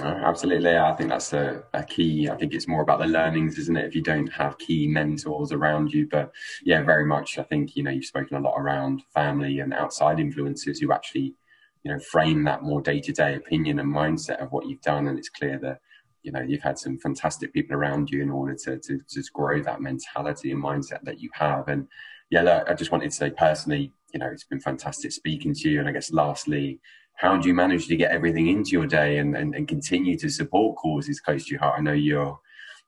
Oh, 0.00 0.06
absolutely. 0.06 0.74
I 0.74 0.94
think 0.94 1.10
that's 1.10 1.34
a, 1.34 1.64
a, 1.74 1.84
key. 1.84 2.28
I 2.30 2.36
think 2.36 2.54
it's 2.54 2.66
more 2.66 2.80
about 2.80 2.98
the 2.98 3.06
learnings, 3.06 3.58
isn't 3.58 3.76
it? 3.76 3.84
If 3.84 3.94
you 3.94 4.00
don't 4.00 4.32
have 4.32 4.56
key 4.56 4.86
mentors 4.86 5.52
around 5.52 5.92
you. 5.92 6.08
But 6.10 6.32
yeah, 6.64 6.82
very 6.82 7.04
much. 7.04 7.38
I 7.38 7.42
think, 7.42 7.76
you 7.76 7.82
know, 7.82 7.90
you've 7.90 8.06
spoken 8.06 8.38
a 8.38 8.40
lot 8.40 8.56
around 8.56 9.02
family 9.12 9.60
and 9.60 9.74
outside 9.74 10.18
influences 10.18 10.78
who 10.78 10.92
actually, 10.92 11.34
you 11.82 11.92
know, 11.92 11.98
frame 11.98 12.42
that 12.44 12.62
more 12.62 12.80
day 12.80 13.00
to 13.00 13.12
day 13.12 13.34
opinion 13.34 13.80
and 13.80 13.94
mindset 13.94 14.42
of 14.42 14.50
what 14.50 14.66
you've 14.66 14.80
done. 14.80 15.08
And 15.08 15.18
it's 15.18 15.28
clear 15.28 15.58
that, 15.58 15.80
you 16.22 16.32
know, 16.32 16.40
you've 16.40 16.62
had 16.62 16.78
some 16.78 16.96
fantastic 16.98 17.52
people 17.52 17.76
around 17.76 18.08
you 18.08 18.22
in 18.22 18.30
order 18.30 18.56
to, 18.64 18.78
to, 18.78 19.22
grow 19.34 19.62
that 19.62 19.82
mentality 19.82 20.52
and 20.52 20.64
mindset 20.64 21.02
that 21.02 21.20
you 21.20 21.28
have. 21.34 21.68
And 21.68 21.86
yeah, 22.30 22.40
look, 22.40 22.66
I 22.66 22.72
just 22.72 22.92
wanted 22.92 23.10
to 23.10 23.16
say 23.16 23.30
personally, 23.30 23.92
you 24.14 24.20
know, 24.20 24.28
it's 24.28 24.44
been 24.44 24.60
fantastic 24.60 25.12
speaking 25.12 25.52
to 25.52 25.68
you. 25.68 25.80
And 25.80 25.88
I 25.88 25.92
guess 25.92 26.10
lastly, 26.10 26.80
how 27.16 27.36
do 27.36 27.48
you 27.48 27.54
manage 27.54 27.86
to 27.86 27.96
get 27.96 28.10
everything 28.10 28.48
into 28.48 28.70
your 28.70 28.86
day 28.86 29.18
and, 29.18 29.36
and, 29.36 29.54
and 29.54 29.68
continue 29.68 30.18
to 30.18 30.28
support 30.28 30.76
causes 30.76 31.20
close 31.20 31.44
to 31.44 31.50
your 31.52 31.60
heart? 31.60 31.78
I 31.78 31.82
know 31.82 31.92
you're, 31.92 32.38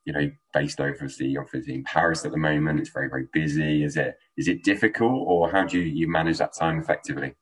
you 0.05 0.13
know, 0.13 0.31
based 0.53 0.81
obviously 0.81 1.37
obviously 1.37 1.75
in 1.75 1.85
Paris 1.85 2.25
at 2.25 2.33
the 2.33 2.39
moment. 2.39 2.81
It's 2.81 2.91
very 2.91 3.09
very 3.09 3.27
busy. 3.33 3.85
Is 3.85 3.97
it 3.97 4.19
is 4.37 4.49
it 4.49 4.65
difficult, 4.65 5.25
or 5.27 5.51
how 5.51 5.65
do 5.65 5.79
you, 5.79 5.85
you 5.85 6.09
manage 6.09 6.39
that 6.39 6.55
time 6.55 6.79
effectively? 6.79 7.35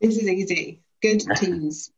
This 0.00 0.16
is 0.16 0.28
easy. 0.28 0.82
Good 1.02 1.20
teams, 1.36 1.90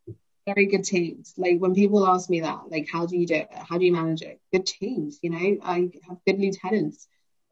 very 0.47 0.67
good 0.67 0.85
teams. 0.85 1.35
Like 1.37 1.59
when 1.59 1.75
people 1.75 2.07
ask 2.07 2.29
me 2.29 2.41
that, 2.41 2.71
like 2.71 2.89
how 2.91 3.07
do 3.07 3.17
you 3.17 3.27
do 3.27 3.35
it? 3.35 3.49
How 3.53 3.79
do 3.79 3.85
you 3.85 3.93
manage 3.93 4.23
it? 4.23 4.41
Good 4.53 4.67
teams. 4.67 5.19
You 5.23 5.31
know, 5.31 5.59
I 5.63 5.91
have 6.09 6.19
good 6.27 6.39
lieutenants. 6.39 7.07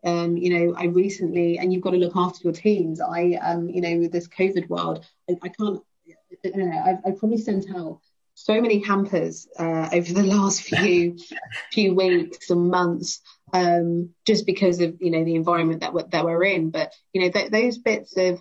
Um, 0.06 0.36
you 0.36 0.50
know, 0.50 0.74
I 0.76 0.84
recently, 0.84 1.58
and 1.58 1.72
you've 1.72 1.82
got 1.82 1.90
to 1.90 1.96
look 1.96 2.14
after 2.14 2.38
your 2.44 2.52
teams. 2.52 3.00
I, 3.00 3.38
um, 3.42 3.68
you 3.68 3.80
know, 3.80 3.98
with 3.98 4.12
this 4.12 4.28
COVID 4.28 4.68
world, 4.68 5.04
I, 5.28 5.34
I 5.42 5.48
can't, 5.48 5.82
don't 6.44 6.56
know, 6.56 6.82
I've, 6.86 6.98
I've 7.04 7.18
probably 7.18 7.38
sent 7.38 7.66
out 7.74 8.00
so 8.34 8.60
many 8.60 8.78
hampers 8.78 9.48
uh, 9.58 9.88
over 9.92 10.12
the 10.12 10.22
last 10.36 10.62
few 10.62 11.18
few 11.72 11.94
weeks 11.94 12.50
and 12.50 12.70
months, 12.70 13.20
um, 13.52 14.10
just 14.24 14.46
because 14.46 14.80
of 14.80 14.96
you 15.00 15.10
know 15.10 15.24
the 15.24 15.34
environment 15.34 15.80
that 15.80 15.92
we're, 15.92 16.06
that 16.06 16.24
we're 16.24 16.44
in. 16.44 16.70
But 16.70 16.92
you 17.12 17.22
know, 17.22 17.30
th- 17.30 17.50
those 17.50 17.78
bits 17.78 18.16
of 18.16 18.40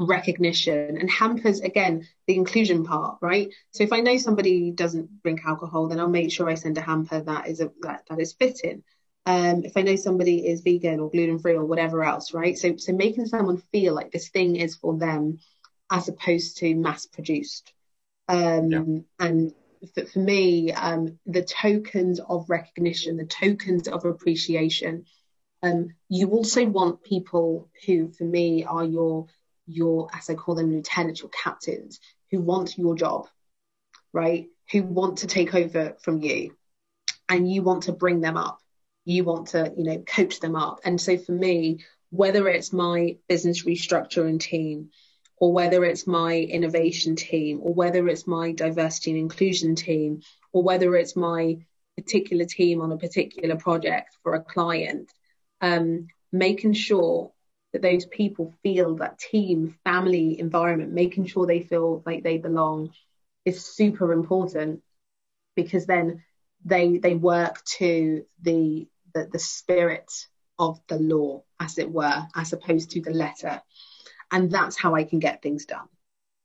recognition 0.00 0.96
and 0.96 1.10
hampers 1.10 1.60
again 1.60 2.08
the 2.26 2.34
inclusion 2.34 2.84
part 2.84 3.18
right 3.20 3.52
so 3.70 3.84
if 3.84 3.92
i 3.92 4.00
know 4.00 4.16
somebody 4.16 4.70
doesn't 4.70 5.22
drink 5.22 5.42
alcohol 5.46 5.88
then 5.88 6.00
i'll 6.00 6.08
make 6.08 6.32
sure 6.32 6.48
i 6.48 6.54
send 6.54 6.78
a 6.78 6.80
hamper 6.80 7.20
that 7.20 7.46
is 7.48 7.60
a 7.60 7.70
that, 7.82 8.02
that 8.08 8.18
is 8.18 8.32
fitting 8.32 8.82
um, 9.30 9.56
if 9.64 9.76
I 9.76 9.82
know 9.82 9.96
somebody 9.96 10.36
is 10.50 10.62
vegan 10.62 11.00
or 11.00 11.10
gluten 11.10 11.38
free 11.38 11.54
or 11.54 11.64
whatever 11.64 11.98
else, 12.02 12.34
right? 12.34 12.56
So, 12.58 12.76
so 12.76 12.92
making 12.92 13.26
someone 13.26 13.58
feel 13.72 13.92
like 13.94 14.10
this 14.10 14.28
thing 14.28 14.56
is 14.56 14.76
for 14.76 14.98
them 14.98 15.38
as 15.88 16.08
opposed 16.08 16.58
to 16.58 16.74
mass 16.74 17.06
produced. 17.06 17.72
Um, 18.28 18.70
yeah. 18.70 19.26
And 19.26 19.54
for, 19.94 20.04
for 20.06 20.18
me, 20.18 20.72
um, 20.72 21.18
the 21.26 21.44
tokens 21.44 22.18
of 22.18 22.50
recognition, 22.50 23.16
the 23.16 23.26
tokens 23.42 23.86
of 23.88 24.04
appreciation, 24.04 25.04
um, 25.62 25.80
you 26.08 26.30
also 26.30 26.64
want 26.66 27.04
people 27.04 27.70
who, 27.86 28.10
for 28.12 28.24
me, 28.24 28.64
are 28.64 28.84
your 28.84 29.26
your, 29.66 30.08
as 30.12 30.28
I 30.28 30.34
call 30.34 30.56
them, 30.56 30.72
lieutenants, 30.72 31.20
your 31.20 31.30
captains, 31.30 32.00
who 32.30 32.40
want 32.40 32.76
your 32.76 32.96
job. 32.96 33.28
right, 34.12 34.48
who 34.72 34.82
want 34.82 35.18
to 35.18 35.26
take 35.26 35.54
over 35.54 35.96
from 36.00 36.20
you 36.20 36.56
and 37.28 37.50
you 37.50 37.62
want 37.62 37.84
to 37.84 37.92
bring 37.92 38.20
them 38.20 38.36
up. 38.36 38.60
You 39.04 39.24
want 39.24 39.48
to, 39.48 39.72
you 39.76 39.84
know, 39.84 39.98
coach 39.98 40.40
them 40.40 40.56
up. 40.56 40.80
And 40.84 41.00
so 41.00 41.16
for 41.18 41.32
me, 41.32 41.84
whether 42.10 42.48
it's 42.48 42.72
my 42.72 43.16
business 43.28 43.64
restructuring 43.64 44.40
team 44.40 44.90
or 45.36 45.52
whether 45.52 45.84
it's 45.84 46.06
my 46.06 46.36
innovation 46.36 47.16
team 47.16 47.60
or 47.62 47.72
whether 47.72 48.06
it's 48.08 48.26
my 48.26 48.52
diversity 48.52 49.12
and 49.12 49.20
inclusion 49.20 49.74
team 49.74 50.20
or 50.52 50.62
whether 50.62 50.94
it's 50.96 51.16
my 51.16 51.56
particular 51.96 52.44
team 52.44 52.80
on 52.80 52.92
a 52.92 52.98
particular 52.98 53.56
project 53.56 54.16
for 54.22 54.34
a 54.34 54.42
client, 54.42 55.10
um, 55.60 56.08
making 56.32 56.72
sure 56.72 57.32
that 57.72 57.82
those 57.82 58.04
people 58.06 58.54
feel 58.62 58.96
that 58.96 59.18
team, 59.18 59.76
family 59.84 60.38
environment, 60.38 60.92
making 60.92 61.26
sure 61.26 61.46
they 61.46 61.60
feel 61.60 62.02
like 62.04 62.22
they 62.22 62.38
belong 62.38 62.90
is 63.44 63.64
super 63.64 64.12
important 64.12 64.82
because 65.56 65.86
then 65.86 66.22
they 66.64 66.98
they 66.98 67.14
work 67.14 67.62
to 67.64 68.24
the 68.42 68.88
the, 69.14 69.28
the 69.32 69.38
spirit 69.38 70.10
of 70.58 70.80
the 70.88 70.98
law, 70.98 71.42
as 71.58 71.78
it 71.78 71.90
were, 71.90 72.26
as 72.34 72.52
opposed 72.52 72.90
to 72.90 73.00
the 73.00 73.10
letter. 73.12 73.62
And 74.30 74.50
that's 74.50 74.78
how 74.78 74.94
I 74.94 75.04
can 75.04 75.18
get 75.18 75.42
things 75.42 75.64
done. 75.64 75.88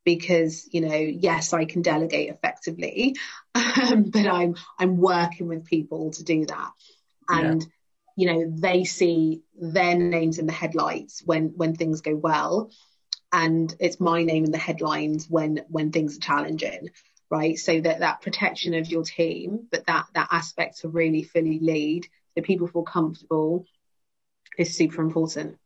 Because, 0.03 0.67
you 0.71 0.81
know, 0.81 0.95
yes, 0.95 1.53
I 1.53 1.65
can 1.65 1.81
delegate 1.81 2.29
effectively, 2.29 3.15
um, 3.55 4.03
but 4.03 4.27
I'm 4.27 4.55
I'm 4.79 4.97
working 4.97 5.47
with 5.47 5.65
people 5.65 6.11
to 6.11 6.23
do 6.23 6.45
that. 6.45 6.71
And 7.29 7.61
yeah 7.61 7.67
you 8.15 8.27
know 8.27 8.45
they 8.49 8.83
see 8.83 9.41
their 9.59 9.95
names 9.95 10.39
in 10.39 10.45
the 10.45 10.53
headlights 10.53 11.21
when 11.25 11.49
when 11.55 11.75
things 11.75 12.01
go 12.01 12.15
well 12.15 12.71
and 13.31 13.75
it's 13.79 13.99
my 13.99 14.23
name 14.23 14.45
in 14.45 14.51
the 14.51 14.57
headlines 14.57 15.27
when 15.29 15.61
when 15.67 15.91
things 15.91 16.17
are 16.17 16.21
challenging 16.21 16.89
right 17.29 17.57
so 17.57 17.79
that 17.81 17.99
that 17.99 18.21
protection 18.21 18.73
of 18.73 18.87
your 18.87 19.03
team 19.03 19.67
but 19.71 19.85
that 19.87 20.05
that 20.13 20.27
aspect 20.31 20.79
to 20.79 20.87
really 20.87 21.23
fully 21.23 21.59
lead 21.59 22.05
so 22.35 22.41
people 22.41 22.67
feel 22.67 22.83
comfortable 22.83 23.65
is 24.57 24.75
super 24.75 25.01
important 25.01 25.57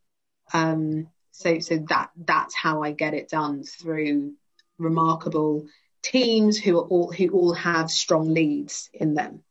um 0.54 1.08
so 1.32 1.60
so 1.60 1.78
that 1.90 2.10
that's 2.16 2.56
how 2.56 2.84
i 2.84 2.92
get 2.92 3.14
it 3.14 3.30
done 3.30 3.64
through 3.64 4.34
remarkable 4.78 5.66
teams 6.02 6.58
who 6.58 6.78
are 6.80 6.86
all 6.86 7.12
who 7.12 7.30
all 7.30 7.54
have 7.54 7.92
strong 7.92 8.34
leads 8.34 8.90
in 8.94 9.14
them 9.14 9.44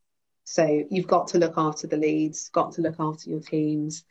so 0.51 0.87
you've 0.91 1.07
got 1.07 1.29
to 1.29 1.39
look 1.39 1.55
after 1.59 1.87
the 1.87 1.99
leads, 1.99 2.49
got 2.49 2.73
to 2.73 2.81
look 2.81 2.97
after 2.99 3.29
your 3.29 3.41
teams. 3.41 4.05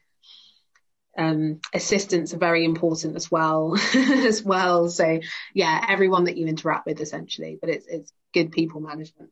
Um, 1.17 1.61
assistants 1.73 2.33
are 2.33 2.37
very 2.37 2.63
important 2.63 3.15
as 3.15 3.31
well, 3.31 3.75
as 3.95 4.43
well. 4.43 4.89
So 4.89 5.19
yeah, 5.53 5.85
everyone 5.89 6.25
that 6.25 6.37
you 6.37 6.47
interact 6.47 6.85
with 6.85 7.01
essentially, 7.01 7.57
but 7.59 7.69
it's 7.69 7.87
it's 7.87 8.13
good 8.33 8.51
people 8.51 8.81
management. 8.81 9.31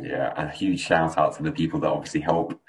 Yeah, 0.00 0.32
a 0.36 0.48
huge 0.48 0.80
shout 0.80 1.18
out 1.18 1.36
to 1.36 1.42
the 1.42 1.52
people 1.52 1.80
that 1.80 1.88
obviously 1.88 2.20
help 2.20 2.60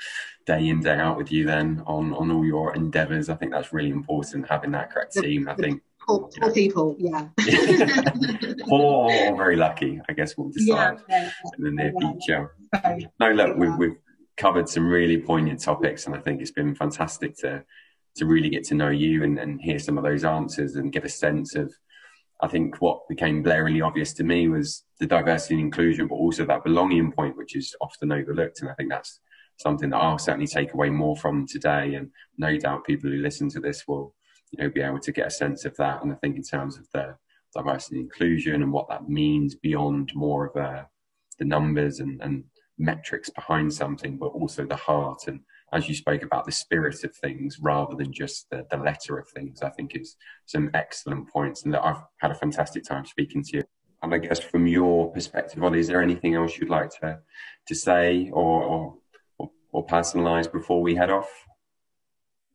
day 0.45 0.67
in 0.67 0.81
day 0.81 0.95
out 0.95 1.17
with 1.17 1.31
you 1.31 1.45
then 1.45 1.83
on 1.85 2.13
on 2.13 2.31
all 2.31 2.45
your 2.45 2.75
endeavours. 2.75 3.29
I 3.29 3.35
think 3.35 3.51
that's 3.51 3.71
really 3.71 3.91
important 3.91 4.49
having 4.49 4.71
that 4.71 4.91
correct 4.91 5.13
team. 5.13 5.47
I 5.47 5.55
think 5.55 5.81
poor, 6.09 6.29
people, 6.53 6.95
yeah. 6.97 7.27
poor 8.67 9.11
or 9.11 9.35
very 9.35 9.55
lucky, 9.55 10.01
I 10.09 10.13
guess 10.13 10.37
we'll 10.37 10.49
decide 10.49 10.99
yeah, 11.07 11.31
in 11.57 11.63
the 11.63 11.71
near 11.71 11.93
future. 11.99 12.55
No, 13.19 13.31
look, 13.31 13.57
we've, 13.57 13.75
we've 13.77 13.97
covered 14.37 14.69
some 14.69 14.87
really 14.87 15.19
poignant 15.19 15.61
topics, 15.61 16.05
and 16.07 16.15
I 16.15 16.19
think 16.19 16.41
it's 16.41 16.51
been 16.51 16.73
fantastic 16.75 17.37
to 17.37 17.63
to 18.19 18.25
really 18.25 18.49
get 18.49 18.63
to 18.65 18.75
know 18.75 18.89
you 18.89 19.23
and, 19.23 19.39
and 19.39 19.61
hear 19.61 19.79
some 19.79 19.97
of 19.97 20.03
those 20.03 20.23
answers 20.23 20.75
and 20.75 20.91
get 20.91 21.05
a 21.05 21.09
sense 21.09 21.55
of. 21.55 21.73
I 22.41 22.47
think 22.47 22.77
what 22.81 23.05
became 23.09 23.43
blaringly 23.43 23.85
obvious 23.85 24.13
to 24.13 24.23
me 24.23 24.47
was 24.47 24.85
the 25.01 25.05
diversity 25.05 25.55
and 25.55 25.63
inclusion, 25.63 26.07
but 26.07 26.15
also 26.15 26.45
that 26.45 26.63
belonging 26.63 27.11
point, 27.11 27.35
which 27.35 27.53
is 27.53 27.75
often 27.81 28.13
overlooked. 28.13 28.61
And 28.61 28.69
I 28.69 28.75
think 28.75 28.89
that's 28.89 29.19
something 29.57 29.89
that 29.89 29.97
I'll 29.97 30.17
certainly 30.17 30.47
take 30.47 30.73
away 30.73 30.89
more 30.89 31.17
from 31.17 31.45
today. 31.47 31.95
And 31.95 32.11
no 32.37 32.57
doubt 32.57 32.85
people 32.85 33.09
who 33.09 33.17
listen 33.17 33.49
to 33.49 33.59
this 33.59 33.83
will 33.89 34.15
you 34.51 34.63
know, 34.63 34.69
be 34.69 34.81
able 34.81 34.99
to 34.99 35.11
get 35.11 35.27
a 35.27 35.31
sense 35.31 35.65
of 35.65 35.75
that. 35.77 36.01
And 36.01 36.11
I 36.11 36.15
think 36.15 36.37
in 36.37 36.43
terms 36.43 36.77
of 36.77 36.87
the 36.93 37.15
diversity 37.53 37.97
and 37.97 38.05
inclusion 38.05 38.63
and 38.63 38.71
what 38.71 38.87
that 38.89 39.09
means 39.09 39.55
beyond 39.55 40.11
more 40.15 40.47
of 40.47 40.55
uh, 40.55 40.83
the 41.39 41.45
numbers 41.45 41.99
and, 41.99 42.21
and 42.21 42.43
metrics 42.77 43.29
behind 43.29 43.73
something, 43.73 44.17
but 44.17 44.27
also 44.27 44.65
the 44.65 44.75
heart 44.75 45.23
and 45.27 45.41
as 45.73 45.87
you 45.87 45.95
spoke 45.95 46.23
about 46.23 46.45
the 46.45 46.51
spirit 46.51 47.03
of 47.03 47.15
things 47.15 47.57
rather 47.61 47.95
than 47.95 48.11
just 48.11 48.49
the, 48.49 48.65
the 48.71 48.77
letter 48.77 49.17
of 49.17 49.27
things, 49.29 49.61
I 49.61 49.69
think 49.69 49.95
it's 49.95 50.15
some 50.45 50.69
excellent 50.73 51.29
points 51.29 51.63
and 51.63 51.73
that 51.73 51.85
I've 51.85 52.03
had 52.19 52.31
a 52.31 52.35
fantastic 52.35 52.83
time 52.83 53.05
speaking 53.05 53.43
to 53.43 53.57
you. 53.57 53.63
And 54.01 54.13
I 54.13 54.17
guess 54.17 54.39
from 54.39 54.65
your 54.65 55.11
perspective, 55.11 55.61
Ollie, 55.61 55.79
is 55.79 55.87
there 55.87 56.01
anything 56.01 56.35
else 56.35 56.57
you'd 56.57 56.69
like 56.69 56.89
to 57.01 57.19
to 57.67 57.75
say 57.75 58.29
or 58.31 58.95
or, 59.37 59.49
or 59.71 59.85
personalise 59.85 60.51
before 60.51 60.81
we 60.81 60.95
head 60.95 61.09
off? 61.09 61.29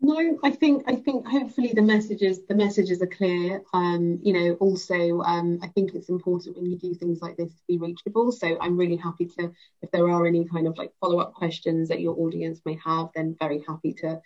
No, 0.00 0.38
I 0.44 0.50
think 0.50 0.84
I 0.86 0.96
think 0.96 1.26
hopefully 1.26 1.72
the 1.74 1.80
messages 1.82 2.40
the 2.46 2.54
messages 2.54 3.00
are 3.00 3.06
clear. 3.06 3.62
Um, 3.72 4.18
you 4.22 4.32
know, 4.34 4.54
also 4.54 5.20
um, 5.22 5.60
I 5.62 5.68
think 5.68 5.94
it's 5.94 6.10
important 6.10 6.56
when 6.56 6.66
you 6.66 6.76
do 6.76 6.94
things 6.94 7.22
like 7.22 7.36
this 7.36 7.48
to 7.54 7.62
be 7.66 7.78
reachable. 7.78 8.30
So 8.32 8.58
I'm 8.60 8.76
really 8.76 8.96
happy 8.96 9.26
to 9.38 9.52
if 9.82 9.90
there 9.92 10.08
are 10.10 10.26
any 10.26 10.44
kind 10.44 10.66
of 10.66 10.76
like 10.76 10.92
follow 11.00 11.20
up 11.20 11.32
questions 11.34 11.88
that 11.88 12.00
your 12.00 12.18
audience 12.18 12.60
may 12.66 12.78
have, 12.84 13.08
then 13.14 13.36
very 13.40 13.64
happy 13.66 13.94
to 13.94 14.20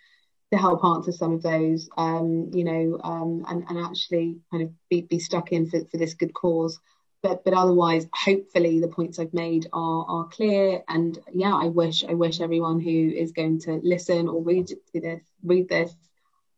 to 0.51 0.57
help 0.57 0.83
answer 0.83 1.13
some 1.13 1.33
of 1.33 1.43
those. 1.43 1.89
Um, 1.95 2.49
you 2.53 2.65
know, 2.65 2.99
um, 3.03 3.45
and 3.47 3.63
and 3.69 3.85
actually 3.85 4.39
kind 4.51 4.63
of 4.63 4.71
be, 4.89 5.01
be 5.01 5.19
stuck 5.19 5.53
in 5.53 5.69
for, 5.69 5.85
for 5.85 5.97
this 5.97 6.13
good 6.13 6.33
cause 6.33 6.77
but 7.21 7.43
but 7.43 7.53
otherwise 7.53 8.07
hopefully 8.13 8.79
the 8.79 8.87
points 8.87 9.19
i've 9.19 9.33
made 9.33 9.67
are 9.73 10.05
are 10.07 10.25
clear. 10.25 10.83
And 10.87 11.17
yeah 11.33 11.55
i 11.55 11.67
wish 11.67 12.03
i 12.03 12.13
wish 12.13 12.41
everyone 12.41 12.79
who 12.79 13.09
is 13.09 13.31
going 13.31 13.59
to 13.61 13.79
listen 13.83 14.27
or 14.27 14.41
read 14.41 14.71
this 14.93 15.21
read 15.43 15.69
this 15.69 15.93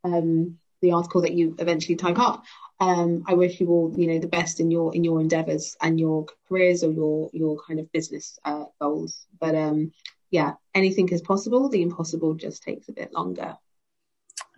um, 0.04 0.58
the 0.82 0.93
article 0.93 1.21
that 1.21 1.34
you 1.34 1.56
eventually 1.60 1.95
type 1.95 2.19
up 2.19 2.43
um, 2.80 3.24
i 3.28 3.34
wish 3.34 3.60
you 3.60 3.69
all 3.69 3.93
you 3.95 4.08
know 4.08 4.19
the 4.19 4.28
best 4.28 4.60
in 4.60 4.71
your 4.71 4.93
in 4.95 5.04
your 5.04 5.21
endeavors 5.21 5.76
and 5.82 6.00
your 6.00 6.26
careers 6.47 6.84
or 6.84 6.91
your 6.91 7.30
your 7.34 7.58
kind 7.67 7.80
of 7.80 7.91
business 7.91 8.39
uh, 8.45 8.65
goals. 8.80 9.26
But 9.39 9.56
um 9.56 9.91
yeah 10.30 10.54
anything 10.74 11.10
is 11.10 11.21
possible. 11.21 11.69
The 11.69 11.82
impossible 11.82 12.36
just 12.36 12.63
takes 12.63 12.89
a 12.89 12.93
bit 12.93 13.13
longer 13.13 13.58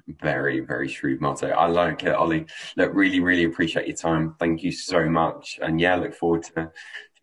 very, 0.08 0.60
very 0.60 0.88
shrewd 0.88 1.22
motto. 1.22 1.50
I 1.50 1.68
like 1.68 2.04
it, 2.04 2.14
Ollie. 2.14 2.46
Look, 2.78 2.92
really, 2.94 3.20
really 3.20 3.46
appreciate 3.46 3.88
your 3.88 3.96
time. 3.96 4.36
Thank 4.40 4.64
you 4.64 4.72
so 4.72 5.10
much. 5.10 5.60
And 5.62 5.80
yeah, 5.80 5.96
look 5.96 6.14
forward 6.14 6.44
to, 6.56 6.72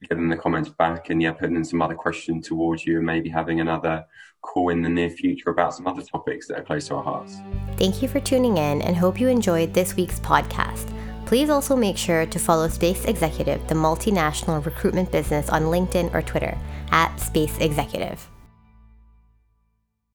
getting 0.08 0.28
the 0.28 0.36
comments 0.36 0.70
back 0.70 1.10
and 1.10 1.20
yeah, 1.20 1.32
putting 1.32 1.56
in 1.56 1.64
some 1.64 1.82
other 1.82 1.94
questions 1.94 2.48
towards 2.48 2.86
you 2.86 2.96
and 2.96 3.06
maybe 3.06 3.28
having 3.28 3.60
another 3.60 4.04
call 4.40 4.70
in 4.70 4.80
the 4.80 4.88
near 4.88 5.10
future 5.10 5.50
about 5.50 5.74
some 5.74 5.86
other 5.86 6.02
topics 6.02 6.48
that 6.48 6.58
are 6.58 6.62
close 6.62 6.88
to 6.88 6.94
our 6.94 7.02
hearts. 7.02 7.36
Thank 7.76 8.00
you 8.00 8.08
for 8.08 8.20
tuning 8.20 8.56
in 8.56 8.80
and 8.82 8.96
hope 8.96 9.20
you 9.20 9.28
enjoyed 9.28 9.74
this 9.74 9.96
week's 9.96 10.18
podcast. 10.20 10.90
Please 11.26 11.50
also 11.50 11.76
make 11.76 11.98
sure 11.98 12.24
to 12.26 12.38
follow 12.38 12.66
Space 12.66 13.04
Executive, 13.04 13.66
the 13.68 13.74
multinational 13.74 14.64
recruitment 14.64 15.12
business, 15.12 15.48
on 15.50 15.64
LinkedIn 15.64 16.12
or 16.14 16.22
Twitter 16.22 16.56
at 16.90 17.14
Space 17.18 17.56
Executive. 17.58 18.29